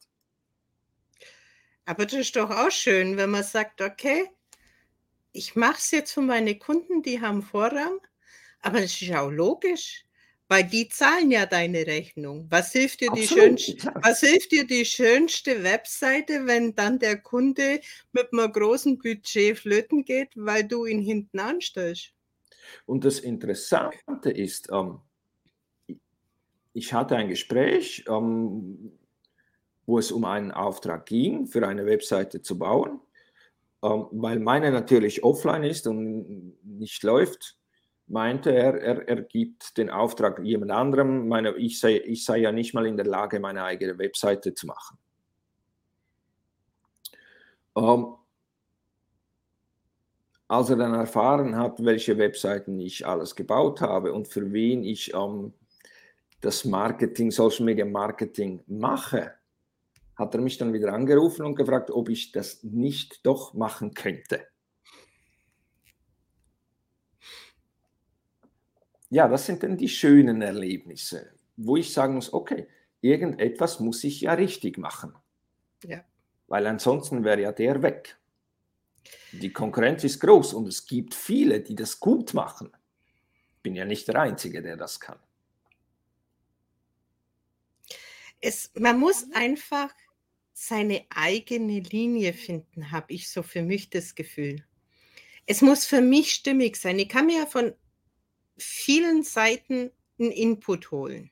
[1.86, 4.30] Aber das ist doch auch schön, wenn man sagt, okay,
[5.32, 8.00] ich mache es jetzt für meine Kunden, die haben Vorrang,
[8.62, 10.06] aber das ist auch logisch,
[10.54, 12.46] weil die zahlen ja deine Rechnung.
[12.52, 17.80] Was hilft dir, die schönste, was hilft dir die schönste Webseite, wenn dann der Kunde
[18.12, 22.14] mit einem großen Budget flöten geht, weil du ihn hinten anstellst?
[22.86, 25.00] Und das Interessante ist, ähm,
[26.74, 28.92] ich hatte ein Gespräch, ähm,
[29.88, 33.00] wo es um einen Auftrag ging, für eine Webseite zu bauen.
[33.82, 37.58] Ähm, weil meine natürlich offline ist und nicht läuft,
[38.08, 41.28] meinte er, er, er gibt den Auftrag jemand anderem.
[41.28, 44.68] Meine, ich, sei, ich sei ja nicht mal in der Lage, meine eigene Webseite zu
[44.68, 44.98] machen.
[47.76, 48.16] Ähm,
[50.48, 55.14] als er dann erfahren hat, welche Webseiten ich alles gebaut habe und für wen ich
[55.14, 55.54] ähm,
[56.42, 59.34] das Marketing, Social Media Marketing mache,
[60.16, 64.46] hat er mich dann wieder angerufen und gefragt, ob ich das nicht doch machen könnte.
[69.14, 72.68] Ja, das sind dann die schönen Erlebnisse, wo ich sagen muss, okay,
[73.00, 75.14] irgendetwas muss ich ja richtig machen.
[75.84, 76.04] Ja.
[76.48, 78.18] Weil ansonsten wäre ja der weg.
[79.32, 82.72] Die Konkurrenz ist groß und es gibt viele, die das gut machen.
[83.58, 85.20] Ich bin ja nicht der Einzige, der das kann.
[88.42, 89.94] Es, man muss einfach
[90.54, 94.66] seine eigene Linie finden, habe ich so für mich das Gefühl.
[95.46, 96.98] Es muss für mich stimmig sein.
[96.98, 97.76] Ich kann mir ja von
[98.58, 101.32] vielen Seiten einen Input holen.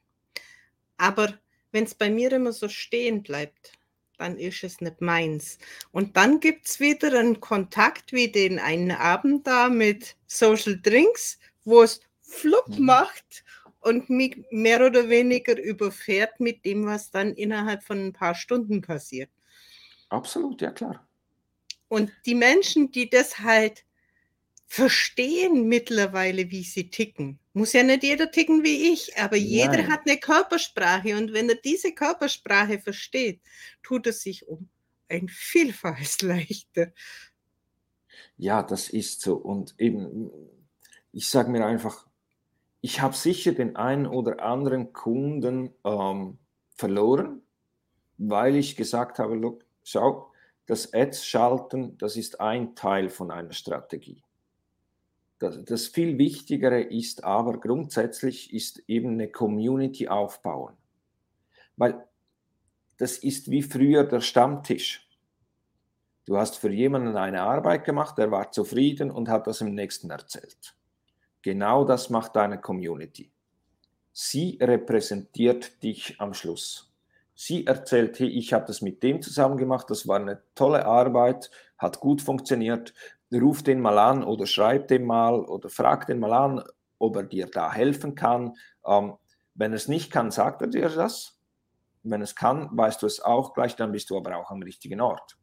[0.97, 1.39] Aber
[1.71, 3.73] wenn es bei mir immer so stehen bleibt,
[4.17, 5.57] dann ist es nicht meins.
[5.91, 11.39] Und dann gibt es wieder einen Kontakt wie den einen Abend da mit Social Drinks,
[11.63, 12.85] wo es flupp mhm.
[12.85, 13.43] macht
[13.79, 18.81] und mich mehr oder weniger überfährt mit dem, was dann innerhalb von ein paar Stunden
[18.81, 19.31] passiert.
[20.09, 21.07] Absolut, ja klar.
[21.87, 23.83] Und die Menschen, die das halt
[24.71, 27.39] verstehen mittlerweile, wie sie ticken.
[27.51, 29.45] Muss ja nicht jeder ticken wie ich, aber Nein.
[29.45, 33.41] jeder hat eine Körpersprache und wenn er diese Körpersprache versteht,
[33.83, 34.69] tut es sich um
[35.09, 36.93] ein Vielfaches leichter.
[38.37, 39.35] Ja, das ist so.
[39.35, 40.31] Und eben,
[41.11, 42.07] ich sage mir einfach,
[42.79, 46.37] ich habe sicher den einen oder anderen Kunden ähm,
[46.69, 47.41] verloren,
[48.17, 50.31] weil ich gesagt habe, look, schau,
[50.65, 54.23] das Ads-Schalten, das ist ein Teil von einer Strategie.
[55.41, 60.77] Das, das, viel Wichtigere ist aber grundsätzlich ist eben eine Community aufbauen.
[61.77, 62.05] Weil
[62.97, 65.09] das ist wie früher der Stammtisch.
[66.27, 70.11] Du hast für jemanden eine Arbeit gemacht, der war zufrieden und hat das im nächsten
[70.11, 70.75] erzählt.
[71.41, 73.31] Genau das macht deine Community.
[74.13, 76.93] Sie repräsentiert dich am Schluss.
[77.33, 81.49] Sie erzählt, hey, ich habe das mit dem zusammen gemacht, das war eine tolle Arbeit,
[81.79, 82.93] hat gut funktioniert.
[83.33, 86.63] Ruf den mal an oder schreib den mal oder frag den mal an,
[86.99, 88.55] ob er dir da helfen kann.
[88.85, 89.15] Ähm,
[89.53, 91.39] wenn es nicht kann, sagt er dir das.
[92.03, 95.01] Wenn es kann, weißt du es auch gleich, dann bist du aber auch am richtigen
[95.01, 95.37] Ort.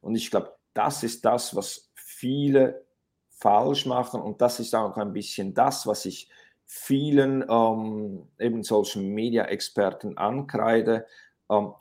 [0.00, 2.86] Und ich glaube, das ist das, was viele
[3.30, 4.20] falsch machen.
[4.20, 6.30] Und das ist auch ein bisschen das, was ich
[6.64, 11.06] vielen ähm, eben Social Media Experten ankreide.
[11.50, 11.72] Ähm,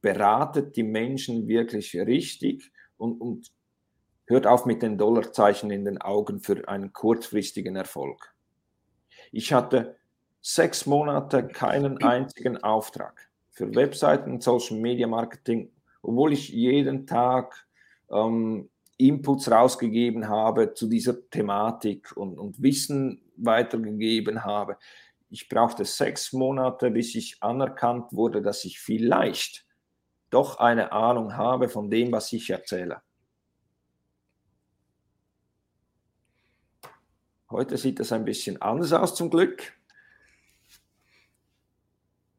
[0.00, 3.50] beratet die Menschen wirklich richtig und, und
[4.26, 8.34] hört auf mit den Dollarzeichen in den Augen für einen kurzfristigen Erfolg.
[9.32, 9.96] Ich hatte
[10.40, 15.70] sechs Monate keinen einzigen Auftrag für Webseiten und Social Media Marketing,
[16.02, 17.66] obwohl ich jeden Tag
[18.10, 24.76] ähm, Inputs rausgegeben habe zu dieser Thematik und, und Wissen weitergegeben habe.
[25.30, 29.66] Ich brauchte sechs Monate, bis ich anerkannt wurde, dass ich vielleicht
[30.30, 33.02] doch eine Ahnung habe von dem, was ich erzähle.
[37.54, 39.74] Heute sieht das ein bisschen anders aus zum Glück.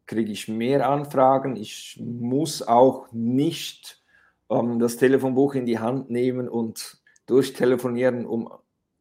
[0.07, 1.55] Kriege ich mehr Anfragen.
[1.55, 4.03] Ich muss auch nicht
[4.49, 6.97] ähm, das Telefonbuch in die Hand nehmen und
[7.27, 8.51] durchtelefonieren, um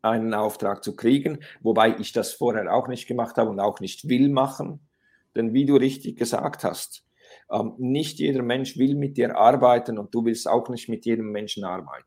[0.02, 4.08] einen Auftrag zu kriegen, wobei ich das vorher auch nicht gemacht habe und auch nicht
[4.08, 4.86] will machen.
[5.34, 7.04] Denn wie du richtig gesagt hast,
[7.50, 11.32] ähm, nicht jeder Mensch will mit dir arbeiten und du willst auch nicht mit jedem
[11.32, 12.06] Menschen arbeiten.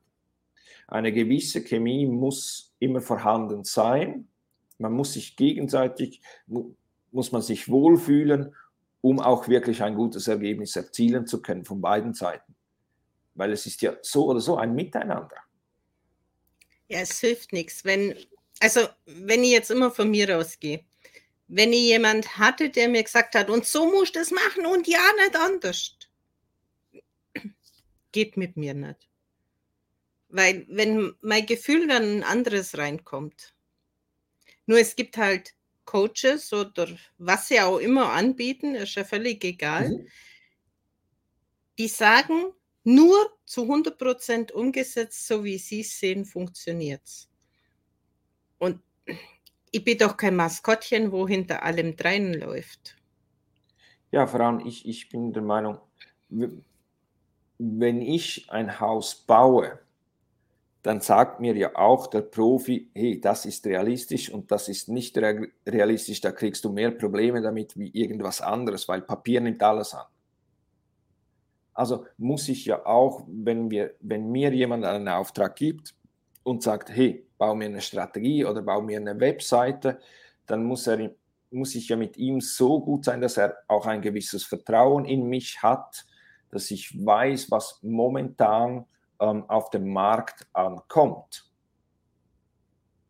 [0.87, 4.28] Eine gewisse Chemie muss immer vorhanden sein.
[4.78, 6.21] Man muss sich gegenseitig,
[7.11, 8.55] muss man sich wohlfühlen,
[9.01, 12.55] um auch wirklich ein gutes Ergebnis erzielen zu können von beiden Seiten.
[13.34, 15.38] Weil es ist ja so oder so ein Miteinander.
[16.89, 17.84] Ja, es hilft nichts.
[17.86, 18.15] Wenn,
[18.59, 20.84] also, wenn ich jetzt immer von mir ausgehe,
[21.47, 24.88] wenn ich jemand hatte, der mir gesagt hat, und so musst du es machen und
[24.88, 25.97] ja, nicht anders,
[28.11, 29.07] geht mit mir nicht.
[30.30, 33.53] Weil wenn mein Gefühl dann ein anderes reinkommt,
[34.65, 35.53] nur es gibt halt
[35.86, 40.07] Coaches oder was sie auch immer anbieten, ist ja völlig egal, mhm.
[41.78, 42.53] die sagen,
[42.84, 43.15] nur
[43.45, 47.30] zu 100% umgesetzt, so wie sie es sehen, funktioniert es.
[48.59, 48.82] Und
[49.71, 52.97] ich bin doch kein Maskottchen, wo hinter allem dreien läuft.
[54.11, 55.80] Ja, Frau, ich, ich bin der Meinung,
[57.59, 59.80] wenn ich ein Haus baue,
[60.84, 65.17] dann sagt mir ja auch der Profi, hey, das ist realistisch und das ist nicht
[65.17, 70.05] realistisch, da kriegst du mehr Probleme damit wie irgendwas anderes, weil Papier nimmt alles an.
[71.73, 75.95] Also muss ich ja auch, wenn, wir, wenn mir jemand einen Auftrag gibt
[76.43, 79.99] und sagt, hey, bau mir eine Strategie oder bau mir eine Webseite,
[80.47, 81.11] dann muss, er,
[81.51, 85.28] muss ich ja mit ihm so gut sein, dass er auch ein gewisses Vertrauen in
[85.28, 86.05] mich hat,
[86.49, 88.86] dass ich weiß, was momentan
[89.20, 91.49] auf dem Markt ankommt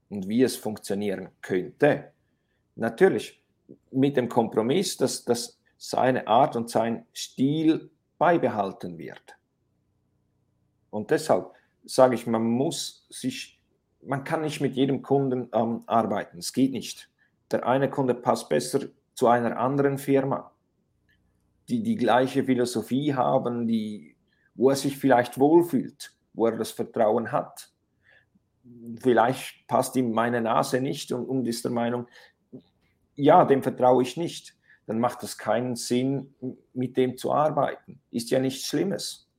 [0.09, 2.11] und wie es funktionieren könnte.
[2.75, 3.43] Natürlich
[3.91, 9.37] mit dem Kompromiss, dass, dass seine Art und sein Stil beibehalten wird.
[10.89, 11.53] Und deshalb
[11.85, 13.59] sage ich, man muss sich,
[14.01, 16.39] man kann nicht mit jedem Kunden ähm, arbeiten.
[16.39, 17.09] Es geht nicht.
[17.51, 20.51] Der eine Kunde passt besser zu einer anderen Firma,
[21.69, 24.16] die die gleiche Philosophie haben, die
[24.57, 27.71] wo er sich vielleicht wohlfühlt, wo er das Vertrauen hat.
[28.99, 32.07] Vielleicht passt ihm meine Nase nicht und, und ist der Meinung,
[33.15, 34.55] ja, dem vertraue ich nicht.
[34.87, 36.33] Dann macht es keinen Sinn,
[36.73, 38.01] mit dem zu arbeiten.
[38.11, 39.29] Ist ja nichts Schlimmes.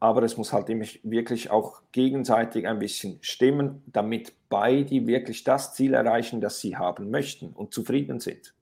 [0.00, 5.94] Aber es muss halt wirklich auch gegenseitig ein bisschen stimmen, damit beide wirklich das Ziel
[5.94, 8.54] erreichen, das sie haben möchten und zufrieden sind.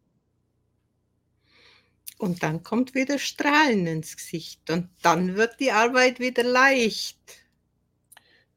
[2.20, 7.18] Und dann kommt wieder Strahlen ins Gesicht und dann wird die Arbeit wieder leicht.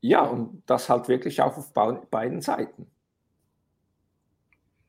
[0.01, 2.91] Ja, und das halt wirklich auch auf beiden Seiten.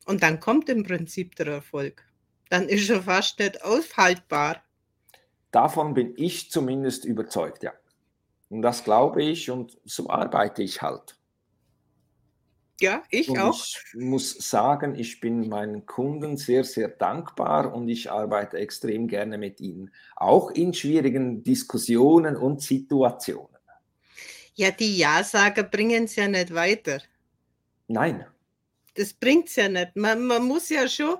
[0.06, 2.04] Und dann kommt im Prinzip der Erfolg.
[2.50, 4.60] Dann ist er fast nicht aufhaltbar.
[5.52, 7.72] Davon bin ich zumindest überzeugt, ja.
[8.48, 11.16] Und das glaube ich und so arbeite ich halt.
[12.80, 13.64] Ja, ich und auch.
[13.64, 19.38] Ich muss sagen, ich bin meinen Kunden sehr, sehr dankbar und ich arbeite extrem gerne
[19.38, 23.48] mit ihnen, auch in schwierigen Diskussionen und Situationen.
[24.56, 27.00] Ja, die Ja-Sager bringen es ja nicht weiter.
[27.88, 28.26] Nein.
[28.94, 29.96] Das bringt es ja nicht.
[29.96, 31.16] Man, man muss ja schon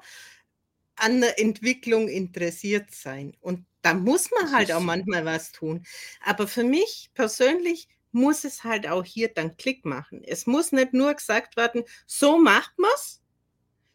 [0.96, 3.36] an der Entwicklung interessiert sein.
[3.40, 5.84] Und da muss man halt auch manchmal was tun.
[6.24, 10.22] Aber für mich persönlich muss es halt auch hier dann Klick machen.
[10.24, 13.20] Es muss nicht nur gesagt werden, so macht man es,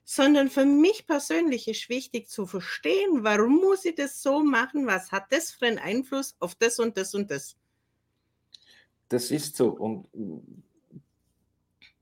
[0.03, 5.11] sondern für mich persönlich ist wichtig zu verstehen, warum muss ich das so machen, was
[5.11, 7.55] hat das für einen Einfluss auf das und das und das.
[9.07, 9.69] Das ist so.
[9.69, 10.07] Und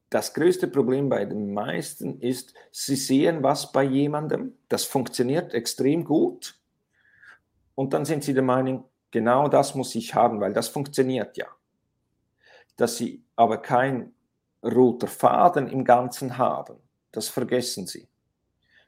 [0.10, 6.06] das größte Problem bei den meisten ist, sie sehen was bei jemandem, das funktioniert extrem
[6.06, 6.58] gut
[7.76, 11.57] und dann sind sie der Meinung, genau das muss ich haben, weil das funktioniert ja
[12.78, 14.14] dass sie aber kein
[14.64, 16.78] roter Faden im Ganzen haben.
[17.12, 18.08] Das vergessen sie.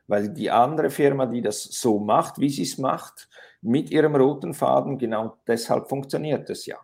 [0.08, 3.30] Weil die andere Firma, die das so macht, wie sie es macht,
[3.62, 6.78] mit ihrem roten Faden, genau deshalb funktioniert es ja.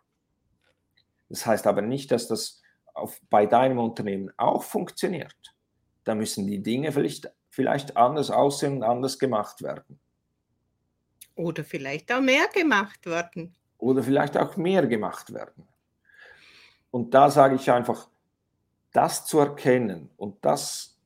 [1.29, 2.61] Das heißt aber nicht, dass das
[2.93, 5.55] auf, bei deinem Unternehmen auch funktioniert.
[6.03, 9.99] Da müssen die Dinge vielleicht, vielleicht anders aussehen und anders gemacht werden.
[11.35, 13.55] Oder vielleicht auch mehr gemacht werden.
[13.77, 15.67] oder vielleicht auch mehr gemacht werden.
[16.95, 18.07] Und da sage ich einfach,
[18.93, 20.97] das zu erkennen und das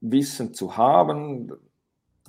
[0.00, 1.52] Wissen zu haben,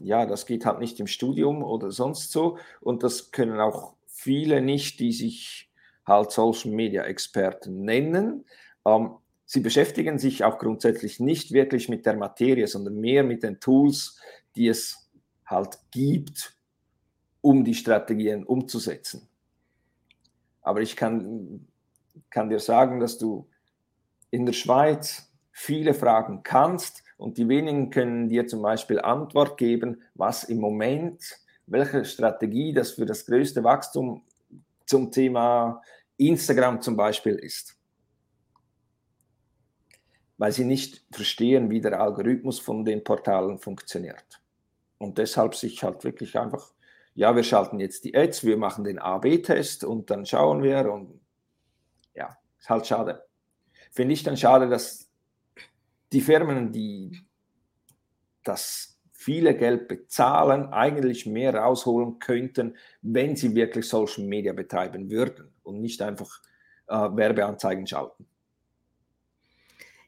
[0.02, 2.58] ja, das geht halt nicht im Studium oder sonst so.
[2.82, 5.72] Und das können auch viele nicht, die sich
[6.06, 8.44] halt Social Media Experten nennen.
[8.86, 9.12] Ähm,
[9.46, 14.20] sie beschäftigen sich auch grundsätzlich nicht wirklich mit der Materie, sondern mehr mit den Tools,
[14.58, 15.10] die es
[15.46, 16.58] halt gibt,
[17.40, 19.30] um die Strategien umzusetzen.
[20.62, 21.66] Aber ich kann,
[22.30, 23.48] kann dir sagen, dass du
[24.32, 30.02] in der Schweiz viele Fragen kannst und die wenigen können dir zum Beispiel Antwort geben,
[30.16, 31.24] was im Moment,
[31.68, 34.24] welche Strategie das für das größte Wachstum
[34.86, 35.82] zum Thema
[36.18, 37.78] Instagram zum Beispiel ist.
[40.38, 44.42] Weil sie nicht verstehen, wie der Algorithmus von den Portalen funktioniert.
[44.98, 46.74] Und deshalb sich halt wirklich einfach,
[47.16, 51.23] ja, wir schalten jetzt die Ads, wir machen den A-B-Test und dann schauen wir und
[52.14, 53.26] ja, ist halt schade.
[53.92, 55.10] Finde ich dann schade, dass
[56.12, 57.22] die Firmen, die
[58.44, 65.54] das viele Geld bezahlen, eigentlich mehr rausholen könnten, wenn sie wirklich Social Media betreiben würden
[65.64, 66.42] und nicht einfach
[66.88, 68.28] äh, Werbeanzeigen schalten.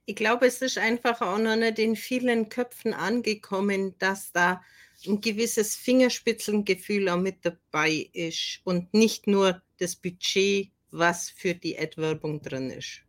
[0.05, 4.61] Ich glaube, es ist einfach auch noch nicht in vielen Köpfen angekommen, dass da
[5.07, 11.77] ein gewisses Fingerspitzengefühl auch mit dabei ist und nicht nur das Budget, was für die
[11.77, 13.01] Ad-Werbung drin ist.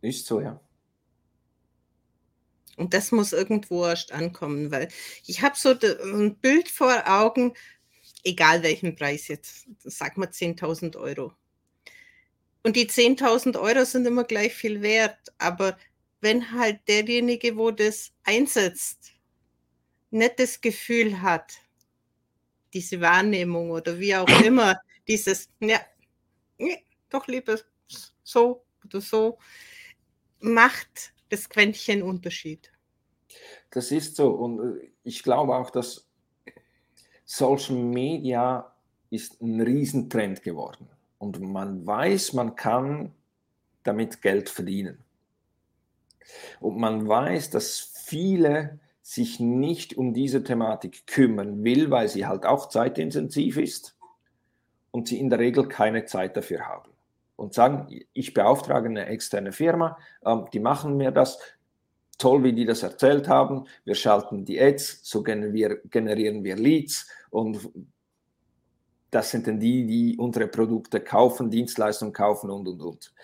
[0.00, 0.60] Ist so, ja.
[2.76, 4.88] Und das muss irgendwo erst ankommen, weil
[5.26, 7.54] ich habe so ein Bild vor Augen,
[8.24, 11.32] egal welchen Preis jetzt, sag mal 10.000 Euro.
[12.62, 15.76] Und die 10.000 Euro sind immer gleich viel wert, aber
[16.20, 19.12] wenn halt derjenige, wo das einsetzt,
[20.10, 21.54] nicht das Gefühl hat,
[22.72, 25.80] diese Wahrnehmung oder wie auch immer, dieses, ja,
[27.08, 27.58] doch lieber
[28.22, 29.38] so oder so,
[30.40, 32.72] macht das Quäntchen Unterschied.
[33.70, 34.30] Das ist so.
[34.30, 36.06] Und äh, ich glaube auch, dass
[37.24, 38.74] Social Media
[39.10, 40.88] ist ein Riesentrend geworden.
[41.18, 43.14] Und man weiß, man kann
[43.84, 45.04] damit Geld verdienen.
[46.60, 52.46] Und man weiß, dass viele sich nicht um diese Thematik kümmern will, weil sie halt
[52.46, 53.96] auch zeitintensiv ist
[54.92, 56.90] und sie in der Regel keine Zeit dafür haben
[57.34, 61.38] und sagen, ich beauftrage eine externe Firma, ähm, die machen mir das.
[62.18, 63.64] Toll, wie die das erzählt haben.
[63.84, 67.68] Wir schalten die Ads, so generieren, generieren wir Leads und
[69.10, 73.14] das sind dann die, die unsere Produkte kaufen, Dienstleistungen kaufen und, und, und.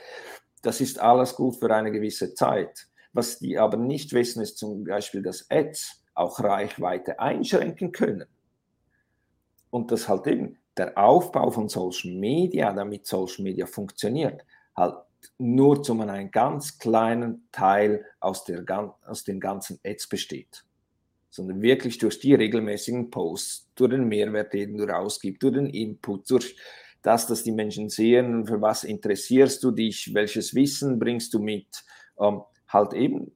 [0.63, 2.89] Das ist alles gut für eine gewisse Zeit.
[3.13, 8.27] Was die aber nicht wissen, ist zum Beispiel, dass Ads auch Reichweite einschränken können.
[9.71, 14.45] Und das halt eben der Aufbau von Social Media, damit Social Media funktioniert,
[14.77, 14.95] halt
[15.39, 18.65] nur zu einem ganz kleinen Teil aus, der,
[19.07, 20.65] aus den ganzen Ads besteht.
[21.31, 26.31] Sondern wirklich durch die regelmäßigen Posts, durch den Mehrwert, den du rausgibst, durch den Input,
[26.31, 26.57] durch
[27.03, 31.85] das, dass die Menschen sehen, für was interessierst du dich, welches Wissen bringst du mit,
[32.19, 33.33] ähm, halt eben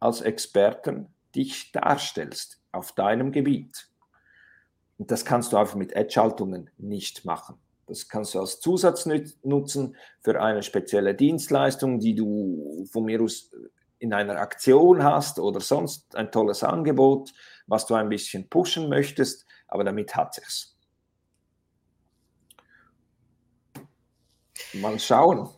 [0.00, 3.88] als Experten dich darstellst auf deinem Gebiet.
[4.98, 7.56] Und das kannst du einfach mit Ad-Schaltungen nicht machen.
[7.86, 9.06] Das kannst du als Zusatz
[9.42, 13.50] nutzen für eine spezielle Dienstleistung, die du von mir aus
[13.98, 17.32] in einer Aktion hast oder sonst ein tolles Angebot,
[17.66, 20.76] was du ein bisschen pushen möchtest, aber damit hat sich's.
[24.74, 25.48] Mal schauen.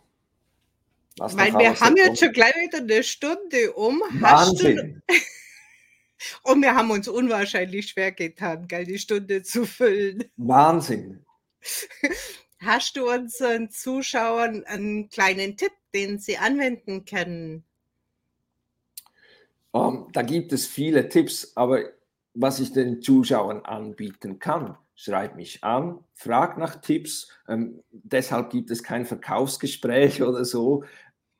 [1.18, 4.02] Weil wir haben jetzt schon gleich wieder eine Stunde um.
[4.20, 5.02] Wahnsinn.
[6.42, 10.24] Und wir haben uns unwahrscheinlich schwer getan, gell, die Stunde zu füllen.
[10.36, 11.24] Wahnsinn.
[12.58, 17.64] Hast du unseren Zuschauern einen kleinen Tipp, den sie anwenden können?
[19.72, 21.90] Um, da gibt es viele Tipps, aber
[22.32, 27.30] was ich den Zuschauern anbieten kann, schreib mich an, frag nach Tipps.
[27.46, 30.84] Ähm, deshalb gibt es kein Verkaufsgespräch oder so,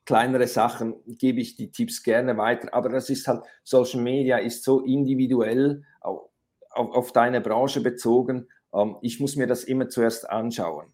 [0.07, 2.73] kleinere Sachen gebe ich die Tipps gerne weiter.
[2.73, 6.29] Aber das ist halt, Social Media ist so individuell auf,
[6.71, 8.47] auf, auf deine Branche bezogen.
[8.73, 10.93] Ähm, ich muss mir das immer zuerst anschauen.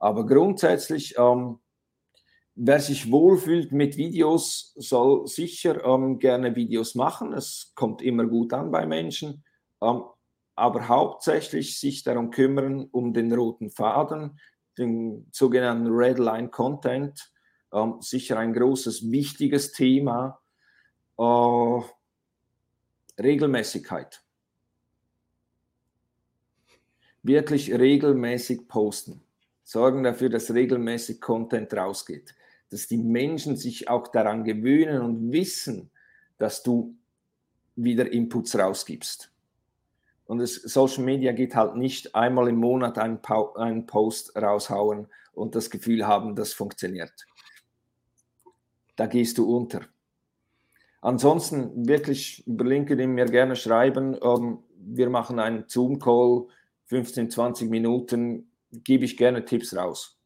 [0.00, 1.58] Aber grundsätzlich, ähm,
[2.54, 7.34] wer sich wohlfühlt mit Videos, soll sicher ähm, gerne Videos machen.
[7.34, 9.44] Es kommt immer gut an bei Menschen.
[9.82, 10.04] Ähm,
[10.56, 14.40] aber hauptsächlich sich darum kümmern, um den roten Faden,
[14.78, 17.30] den sogenannten Red Line Content
[17.72, 20.40] ähm, sicher ein großes, wichtiges Thema.
[21.18, 21.80] Äh,
[23.20, 24.22] Regelmäßigkeit.
[27.22, 29.22] Wirklich regelmäßig posten.
[29.64, 32.34] sorgen dafür, dass regelmäßig Content rausgeht,
[32.70, 35.90] dass die Menschen sich auch daran gewöhnen und wissen,
[36.38, 36.96] dass du
[37.76, 39.30] wieder Inputs rausgibst.
[40.26, 45.70] Und das Social Media geht halt nicht einmal im Monat einen, Post raushauen und das
[45.70, 47.26] Gefühl haben, das funktioniert.
[48.98, 49.86] Da gehst du unter.
[51.00, 54.18] Ansonsten wirklich über LinkedIn mir gerne schreiben.
[54.20, 56.48] Ähm, wir machen einen Zoom-Call,
[56.86, 60.18] 15, 20 Minuten, gebe ich gerne Tipps raus.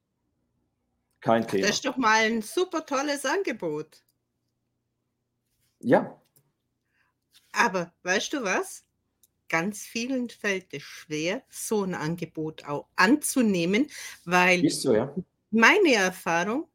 [1.20, 1.66] Kein Thema.
[1.66, 4.02] Das ist doch mal ein super tolles Angebot.
[5.80, 6.18] Ja.
[7.52, 8.86] Aber weißt du was?
[9.50, 13.90] Ganz vielen fällt es schwer, so ein Angebot auch anzunehmen,
[14.24, 15.14] weil so, ja.
[15.50, 16.71] meine Erfahrung,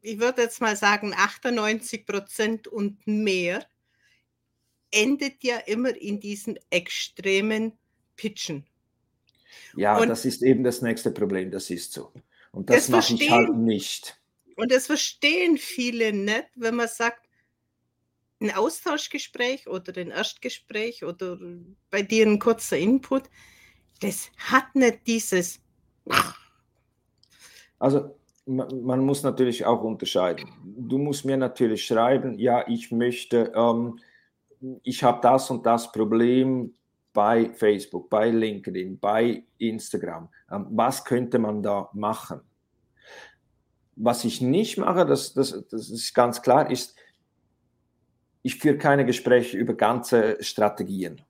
[0.00, 3.66] ich würde jetzt mal sagen 98 Prozent und mehr,
[4.90, 7.72] endet ja immer in diesen extremen
[8.16, 8.66] Pitchen.
[9.74, 12.12] Ja, und das ist eben das nächste Problem, das ist so.
[12.52, 14.18] Und das, das mache ich halt nicht.
[14.56, 17.28] Und das verstehen viele nicht, wenn man sagt,
[18.40, 21.38] ein Austauschgespräch oder ein Erstgespräch oder
[21.90, 23.24] bei dir ein kurzer Input,
[24.00, 25.60] das hat nicht dieses.
[27.78, 28.17] Also
[28.48, 30.48] man muss natürlich auch unterscheiden.
[30.64, 33.98] Du musst mir natürlich schreiben, ja, ich möchte, ähm,
[34.82, 36.74] ich habe das und das Problem
[37.12, 40.28] bei Facebook, bei LinkedIn, bei Instagram.
[40.50, 42.40] Ähm, was könnte man da machen?
[43.96, 46.96] Was ich nicht mache, das, das, das ist ganz klar, ist,
[48.42, 51.20] ich führe keine Gespräche über ganze Strategien.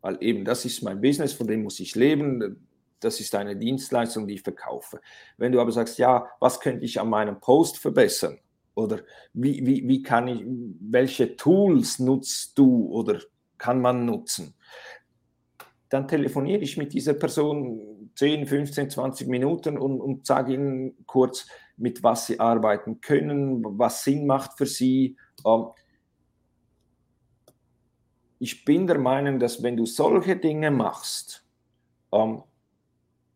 [0.00, 2.68] Weil eben das ist mein Business, von dem muss ich leben.
[3.00, 5.00] Das ist eine Dienstleistung, die ich verkaufe.
[5.36, 8.38] Wenn du aber sagst, ja, was könnte ich an meinem Post verbessern?
[8.74, 9.00] Oder
[9.32, 10.42] wie, wie, wie kann ich,
[10.80, 13.20] welche Tools nutzt du oder
[13.58, 14.54] kann man nutzen?
[15.88, 21.46] Dann telefoniere ich mit dieser Person 10, 15, 20 Minuten und, und sage ihnen kurz,
[21.76, 25.16] mit was sie arbeiten können, was Sinn macht für sie.
[25.46, 25.66] Ähm,
[28.38, 31.44] ich bin der Meinung, dass wenn du solche Dinge machst,
[32.12, 32.42] ähm,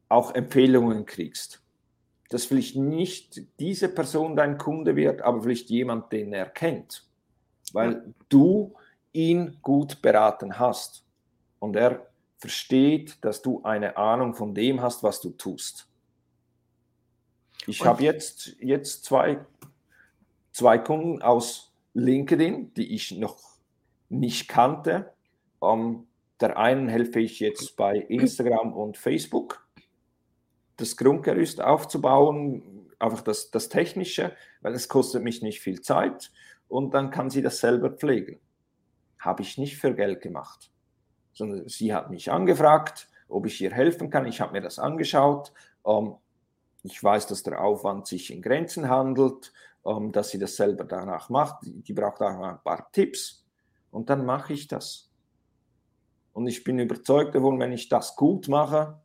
[0.08, 1.62] auch Empfehlungen kriegst.
[2.30, 7.06] Dass vielleicht nicht diese Person dein Kunde wird, aber vielleicht jemand, den er kennt,
[7.72, 8.74] weil du
[9.12, 11.04] ihn gut beraten hast
[11.58, 12.06] und er
[12.38, 15.88] versteht, dass du eine Ahnung von dem hast, was du tust.
[17.66, 19.44] Ich habe jetzt, jetzt zwei,
[20.52, 23.38] zwei Kunden aus LinkedIn, die ich noch
[24.08, 25.12] nicht kannte.
[25.62, 26.06] Ähm,
[26.40, 29.66] der einen helfe ich jetzt bei Instagram und Facebook,
[30.78, 36.32] das Grundgerüst aufzubauen, einfach das, das Technische, weil es kostet mich nicht viel Zeit
[36.68, 38.40] und dann kann sie das selber pflegen.
[39.18, 40.70] Habe ich nicht für Geld gemacht,
[41.32, 44.26] sondern sie hat mich angefragt, ob ich ihr helfen kann.
[44.26, 45.52] Ich habe mir das angeschaut.
[45.86, 46.14] Ähm,
[46.82, 49.52] ich weiß, dass der Aufwand sich in Grenzen handelt,
[49.84, 51.64] ähm, dass sie das selber danach macht.
[51.64, 53.44] Die, die braucht auch ein paar Tipps
[53.90, 55.10] und dann mache ich das.
[56.32, 59.00] Und ich bin überzeugt davon, wenn ich das gut mache,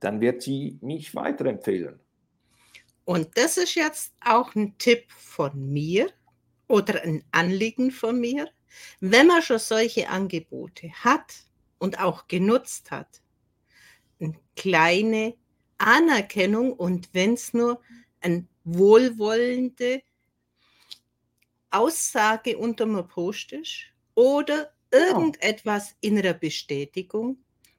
[0.00, 2.00] dann wird sie mich weiterempfehlen.
[3.04, 6.10] Und das ist jetzt auch ein Tipp von mir
[6.66, 8.48] oder ein Anliegen von mir.
[9.00, 11.34] Wenn man schon solche Angebote hat
[11.78, 13.22] und auch genutzt hat,
[14.20, 15.34] eine kleine
[15.78, 17.80] Anerkennung und wenn es nur
[18.20, 20.02] eine wohlwollende
[21.70, 23.84] Aussage unter einem Post ist
[24.14, 25.06] oder genau.
[25.06, 27.38] irgendetwas innerer Bestätigung.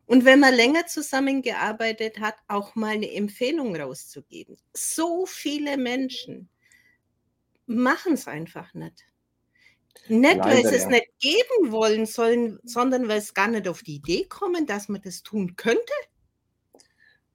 [0.09, 4.57] Und wenn man länger zusammengearbeitet hat, auch mal eine Empfehlung rauszugeben.
[4.73, 6.49] So viele Menschen
[7.67, 9.05] machen es einfach nicht.
[10.07, 13.83] Nicht, Leider, weil sie es nicht geben wollen sollen, sondern weil es gar nicht auf
[13.83, 15.93] die Idee kommen, dass man das tun könnte.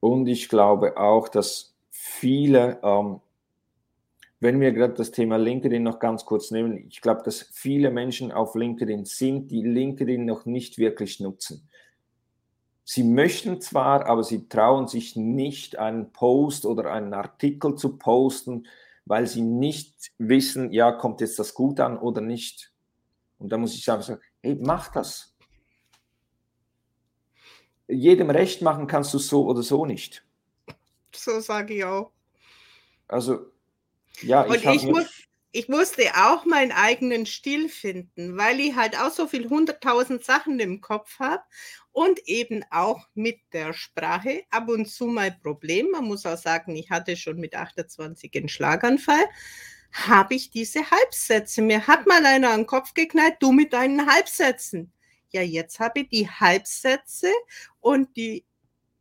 [0.00, 3.20] Und ich glaube auch, dass viele ähm,
[4.40, 8.30] wenn wir gerade das Thema LinkedIn noch ganz kurz nehmen, ich glaube, dass viele Menschen
[8.30, 11.68] auf LinkedIn sind, die LinkedIn noch nicht wirklich nutzen.
[12.84, 18.66] Sie möchten zwar, aber sie trauen sich nicht, einen Post oder einen Artikel zu posten,
[19.06, 22.72] weil sie nicht wissen, ja, kommt jetzt das gut an oder nicht.
[23.38, 25.34] Und da muss ich sagen, hey, mach das.
[27.88, 30.24] Jedem recht machen kannst du so oder so nicht.
[31.14, 32.10] So sage ich auch.
[33.08, 33.46] Also
[34.22, 35.24] ja, ich, ich, muss,
[35.54, 40.58] ich musste auch meinen eigenen Stil finden, weil ich halt auch so viel hunderttausend Sachen
[40.58, 41.44] im Kopf habe
[41.92, 45.92] und eben auch mit der Sprache ab und zu mal Problem.
[45.92, 49.24] Man muss auch sagen, ich hatte schon mit 28 einen Schlaganfall.
[49.92, 51.62] Habe ich diese Halbsätze?
[51.62, 54.92] Mir hat mal einer an den Kopf geknallt, du mit deinen Halbsätzen.
[55.30, 57.30] Ja, jetzt habe ich die Halbsätze
[57.78, 58.44] und die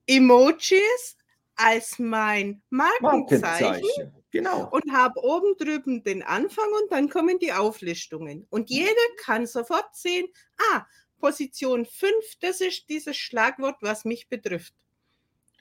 [0.06, 1.18] Emojis
[1.56, 4.23] als mein Markenzeichen, Markenzeichen.
[4.34, 4.68] Genau.
[4.72, 8.48] Und habe oben drüben den Anfang und dann kommen die Auflistungen.
[8.50, 10.28] Und jeder kann sofort sehen,
[10.72, 10.82] ah,
[11.20, 12.12] Position 5,
[12.42, 14.74] das ist dieses Schlagwort, was mich betrifft.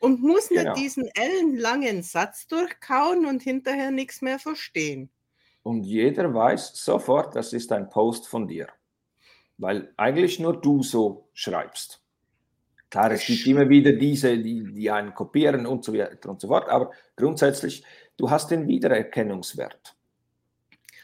[0.01, 0.73] Und muss genau.
[0.73, 5.11] nicht diesen ellenlangen Satz durchkauen und hinterher nichts mehr verstehen.
[5.63, 8.69] Und jeder weiß sofort, das ist ein Post von dir.
[9.59, 12.03] Weil eigentlich nur du so schreibst.
[12.93, 16.49] Klar, es gibt immer wieder diese, die, die einen kopieren und so weiter und so
[16.49, 17.85] fort, aber grundsätzlich,
[18.17, 19.97] du hast den Wiedererkennungswert.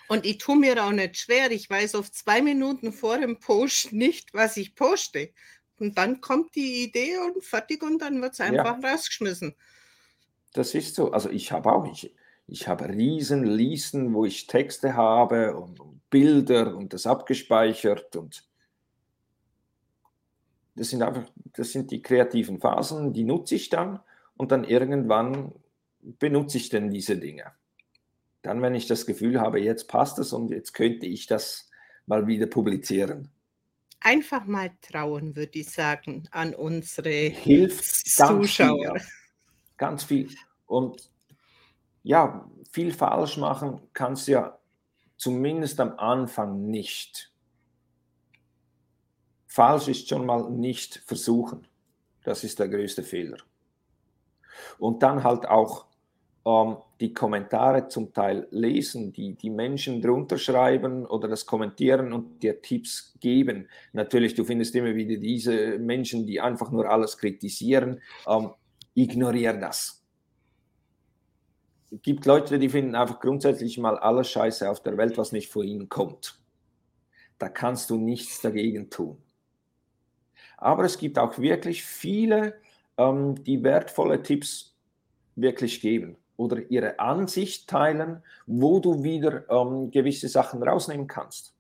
[0.09, 1.51] Und ich tue mir auch nicht schwer.
[1.51, 5.31] Ich weiß auf zwei Minuten vor dem Post nicht, was ich poste.
[5.79, 8.91] Und dann kommt die Idee und fertig und dann wird es einfach ja.
[8.91, 9.55] rausgeschmissen.
[10.55, 11.13] Das ist so.
[11.13, 12.15] Also ich habe auch, ich,
[12.47, 18.45] ich habe riesen Listen, wo ich Texte habe und, und Bilder und das abgespeichert und
[20.75, 24.01] das sind einfach, das sind die kreativen Phasen, die nutze ich dann
[24.37, 25.53] und dann irgendwann
[26.01, 27.53] benutze ich denn diese Dinge.
[28.43, 31.71] Dann, wenn ich das Gefühl habe, jetzt passt es und jetzt könnte ich das
[32.07, 33.31] mal wieder publizieren.
[34.01, 39.01] Einfach mal trauen, würde ich sagen, an unsere Hilft Zuschauer.
[39.77, 40.37] Ganz viel, ganz viel.
[40.67, 41.11] Und
[42.05, 44.59] ja, viel falsch machen kannst du ja
[45.17, 47.33] zumindest am Anfang nicht
[49.59, 51.67] falsch ist schon mal nicht versuchen.
[52.23, 53.39] Das ist der größte Fehler.
[54.79, 55.87] Und dann halt auch
[56.45, 62.43] ähm, die Kommentare zum Teil lesen, die die Menschen drunter schreiben oder das kommentieren und
[62.43, 63.69] dir Tipps geben.
[63.93, 68.01] Natürlich, du findest immer wieder diese Menschen, die einfach nur alles kritisieren.
[68.27, 68.51] Ähm,
[68.95, 70.05] ignorier das.
[71.91, 75.51] Es gibt Leute, die finden einfach grundsätzlich mal alles Scheiße auf der Welt, was nicht
[75.51, 76.39] von ihnen kommt.
[77.39, 79.19] Da kannst du nichts dagegen tun.
[80.57, 82.61] Aber es gibt auch wirklich viele,
[82.99, 84.75] ähm, die wertvolle Tipps
[85.37, 91.55] wirklich geben oder ihre Ansicht teilen, wo du wieder ähm, gewisse Sachen rausnehmen kannst.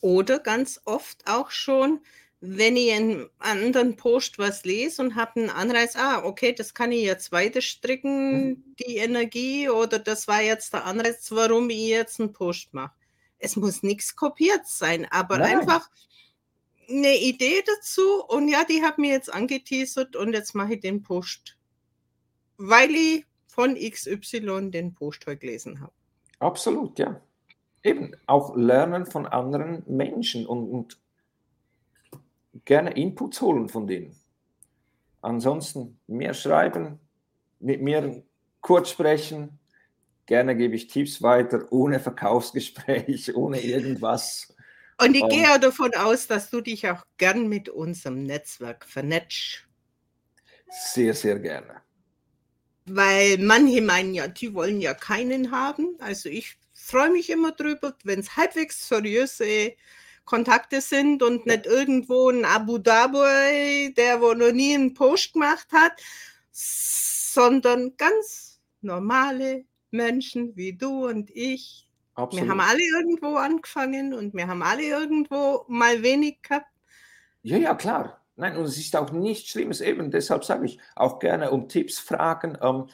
[0.00, 2.00] Oder ganz oft auch schon,
[2.40, 6.92] wenn ich einen anderen Post was lese und habe einen Anreiz, ah, okay, das kann
[6.92, 8.64] ich jetzt weiter stricken, mhm.
[8.78, 12.94] die Energie, oder das war jetzt der Anreiz, warum ich jetzt einen Post mache.
[13.38, 15.58] Es muss nichts kopiert sein, aber Nein.
[15.58, 15.90] einfach
[16.88, 21.02] eine Idee dazu und ja, die hat mir jetzt angeteasert und jetzt mache ich den
[21.02, 21.56] Post,
[22.56, 25.92] weil ich von XY den Post heute gelesen habe.
[26.38, 27.20] Absolut, ja.
[27.82, 30.98] Eben, auch lernen von anderen Menschen und, und
[32.64, 34.14] gerne Inputs holen von denen.
[35.22, 37.00] Ansonsten mehr schreiben,
[37.60, 38.22] mit mir
[38.60, 39.58] kurz sprechen.
[40.26, 44.55] Gerne gebe ich Tipps weiter, ohne Verkaufsgespräch, ohne irgendwas.
[44.98, 49.66] Und ich gehe ja davon aus, dass du dich auch gern mit unserem Netzwerk vernetzt.
[50.68, 51.82] Sehr, sehr gerne.
[52.86, 55.96] Weil manche meinen ja, die wollen ja keinen haben.
[55.98, 59.74] Also ich freue mich immer drüber, wenn es halbwegs seriöse
[60.24, 65.68] Kontakte sind und nicht irgendwo ein Abu Dhabi, der wo noch nie einen Post gemacht
[65.72, 65.92] hat,
[66.52, 71.85] sondern ganz normale Menschen wie du und ich,
[72.16, 72.46] Absolut.
[72.46, 76.66] Wir haben alle irgendwo angefangen und wir haben alle irgendwo mal wenig gehabt.
[77.42, 78.22] Ja, ja, klar.
[78.36, 79.82] Nein, und es ist auch nichts Schlimmes.
[79.82, 82.56] Eben deshalb sage ich auch gerne um Tipps fragen.
[82.62, 82.86] Ähm,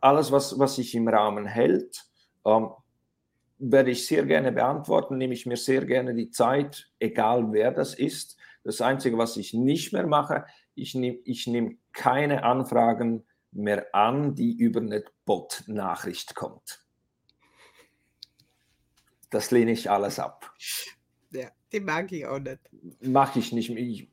[0.00, 2.06] alles, was, was sich im Rahmen hält,
[2.46, 2.70] ähm,
[3.58, 7.94] werde ich sehr gerne beantworten, nehme ich mir sehr gerne die Zeit, egal wer das
[7.94, 8.38] ist.
[8.64, 14.34] Das Einzige, was ich nicht mehr mache, ich nehme ich nehm keine Anfragen mehr an,
[14.34, 16.85] die über eine Bot-Nachricht kommt
[19.36, 20.50] das lehne ich alles ab.
[21.30, 22.58] Ja, die mag ich auch nicht.
[23.02, 23.68] Mache ich nicht.
[23.68, 24.08] Ich,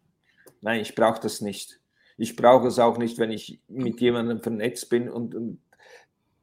[0.60, 1.80] nein, ich brauche das nicht.
[2.18, 5.62] Ich brauche es auch nicht, wenn ich mit jemandem vernetzt bin und, und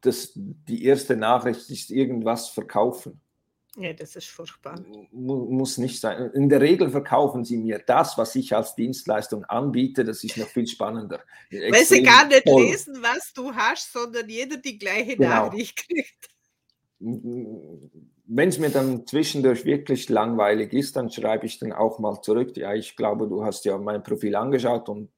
[0.01, 3.21] das, die erste Nachricht ist irgendwas verkaufen.
[3.77, 4.83] Ja, das ist furchtbar.
[5.11, 6.31] Muss nicht sein.
[6.33, 10.03] In der Regel verkaufen sie mir das, was ich als Dienstleistung anbiete.
[10.03, 11.21] Das ist noch viel spannender.
[11.51, 12.63] Weil sie gar nicht toll.
[12.63, 15.29] lesen, was du hast, sondern jeder die gleiche genau.
[15.29, 16.31] Nachricht kriegt
[18.33, 22.55] wenn es mir dann zwischendurch wirklich langweilig ist, dann schreibe ich dann auch mal zurück.
[22.55, 25.11] Ja, ich glaube, du hast ja mein Profil angeschaut und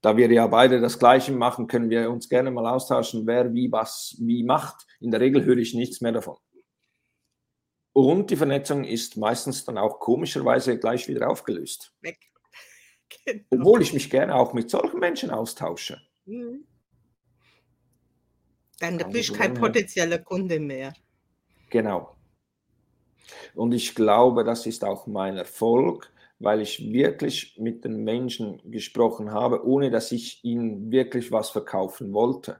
[0.00, 3.70] da wir ja beide das Gleiche machen, können wir uns gerne mal austauschen, wer wie
[3.70, 4.86] was wie macht.
[5.00, 6.38] In der Regel höre ich nichts mehr davon.
[7.92, 11.94] Und die Vernetzung ist meistens dann auch komischerweise gleich wieder aufgelöst.
[12.00, 12.18] Weg.
[13.26, 13.44] Genau.
[13.50, 16.00] Obwohl ich mich gerne auch mit solchen Menschen austausche.
[16.24, 16.66] Mhm.
[18.80, 20.94] Dann also bist du kein potenzieller Kunde mehr.
[21.68, 22.16] Genau.
[23.54, 29.30] Und ich glaube, das ist auch mein Erfolg, weil ich wirklich mit den Menschen gesprochen
[29.30, 32.58] habe, ohne dass ich ihnen wirklich was verkaufen wollte.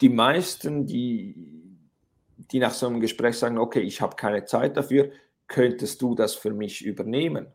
[0.00, 1.34] Die meisten, die,
[2.36, 5.10] die nach so einem Gespräch sagen, okay, ich habe keine Zeit dafür,
[5.46, 7.46] könntest du das für mich übernehmen?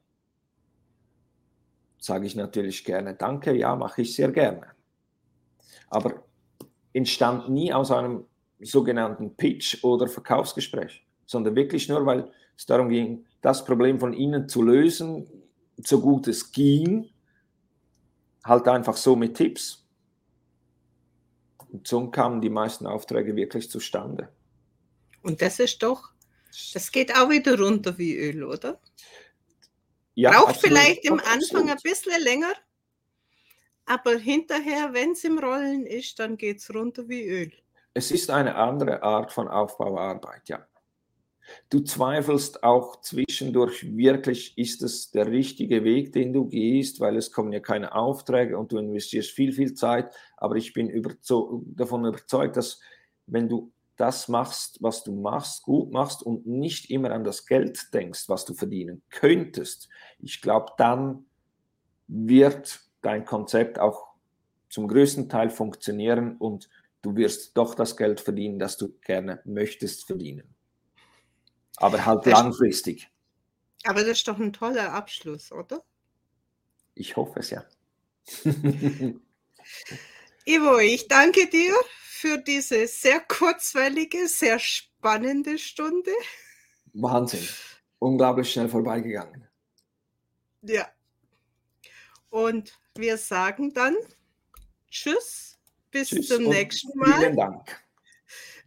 [1.99, 4.67] Sage ich natürlich gerne, danke, ja, mache ich sehr gerne.
[5.89, 6.23] Aber
[6.93, 8.25] entstand nie aus einem
[8.65, 14.49] sogenannten Pitch oder Verkaufsgespräch, sondern wirklich nur, weil es darum ging, das Problem von ihnen
[14.49, 15.27] zu lösen,
[15.77, 17.09] so gut es ging,
[18.43, 19.85] halt einfach so mit Tipps.
[21.71, 24.29] Und so kamen die meisten Aufträge wirklich zustande.
[25.21, 26.11] Und das ist doch,
[26.73, 28.79] das geht auch wieder runter wie Öl, oder?
[30.13, 32.53] Ja, Braucht absolut, vielleicht im Anfang ein bisschen länger,
[33.85, 37.51] aber hinterher, wenn es im Rollen ist, dann geht es runter wie Öl.
[37.97, 40.67] Es ist eine andere Art von Aufbauarbeit, ja.
[41.69, 47.31] Du zweifelst auch zwischendurch wirklich, ist es der richtige Weg, den du gehst, weil es
[47.31, 50.13] kommen ja keine Aufträge und du investierst viel, viel Zeit.
[50.35, 52.81] Aber ich bin überzeug davon überzeugt, dass
[53.27, 57.93] wenn du das machst, was du machst, gut machst und nicht immer an das Geld
[57.93, 59.87] denkst, was du verdienen könntest,
[60.19, 61.27] ich glaube, dann
[62.07, 64.07] wird dein Konzept auch
[64.67, 66.67] zum größten Teil funktionieren und
[67.05, 70.55] du wirst doch das Geld verdienen, das du gerne möchtest verdienen.
[71.77, 73.11] Aber halt das langfristig.
[73.83, 75.83] Aber das ist doch ein toller Abschluss, oder?
[76.95, 77.63] Ich hoffe es ja.
[80.45, 86.11] Ivo, ich danke dir für diese sehr kurzweilige, sehr spannende Stunde.
[86.93, 87.47] Wahnsinn.
[87.99, 89.47] Unglaublich schnell vorbeigegangen.
[90.61, 90.89] Ja.
[92.29, 93.95] Und wir sagen dann
[94.89, 95.54] Tschüss,
[95.95, 97.19] bis Tschüss zum nächsten Mal.
[97.19, 97.85] Vielen Dank.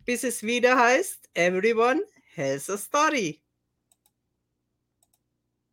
[0.07, 2.01] Bis es wieder heißt, Everyone
[2.35, 3.43] has a story.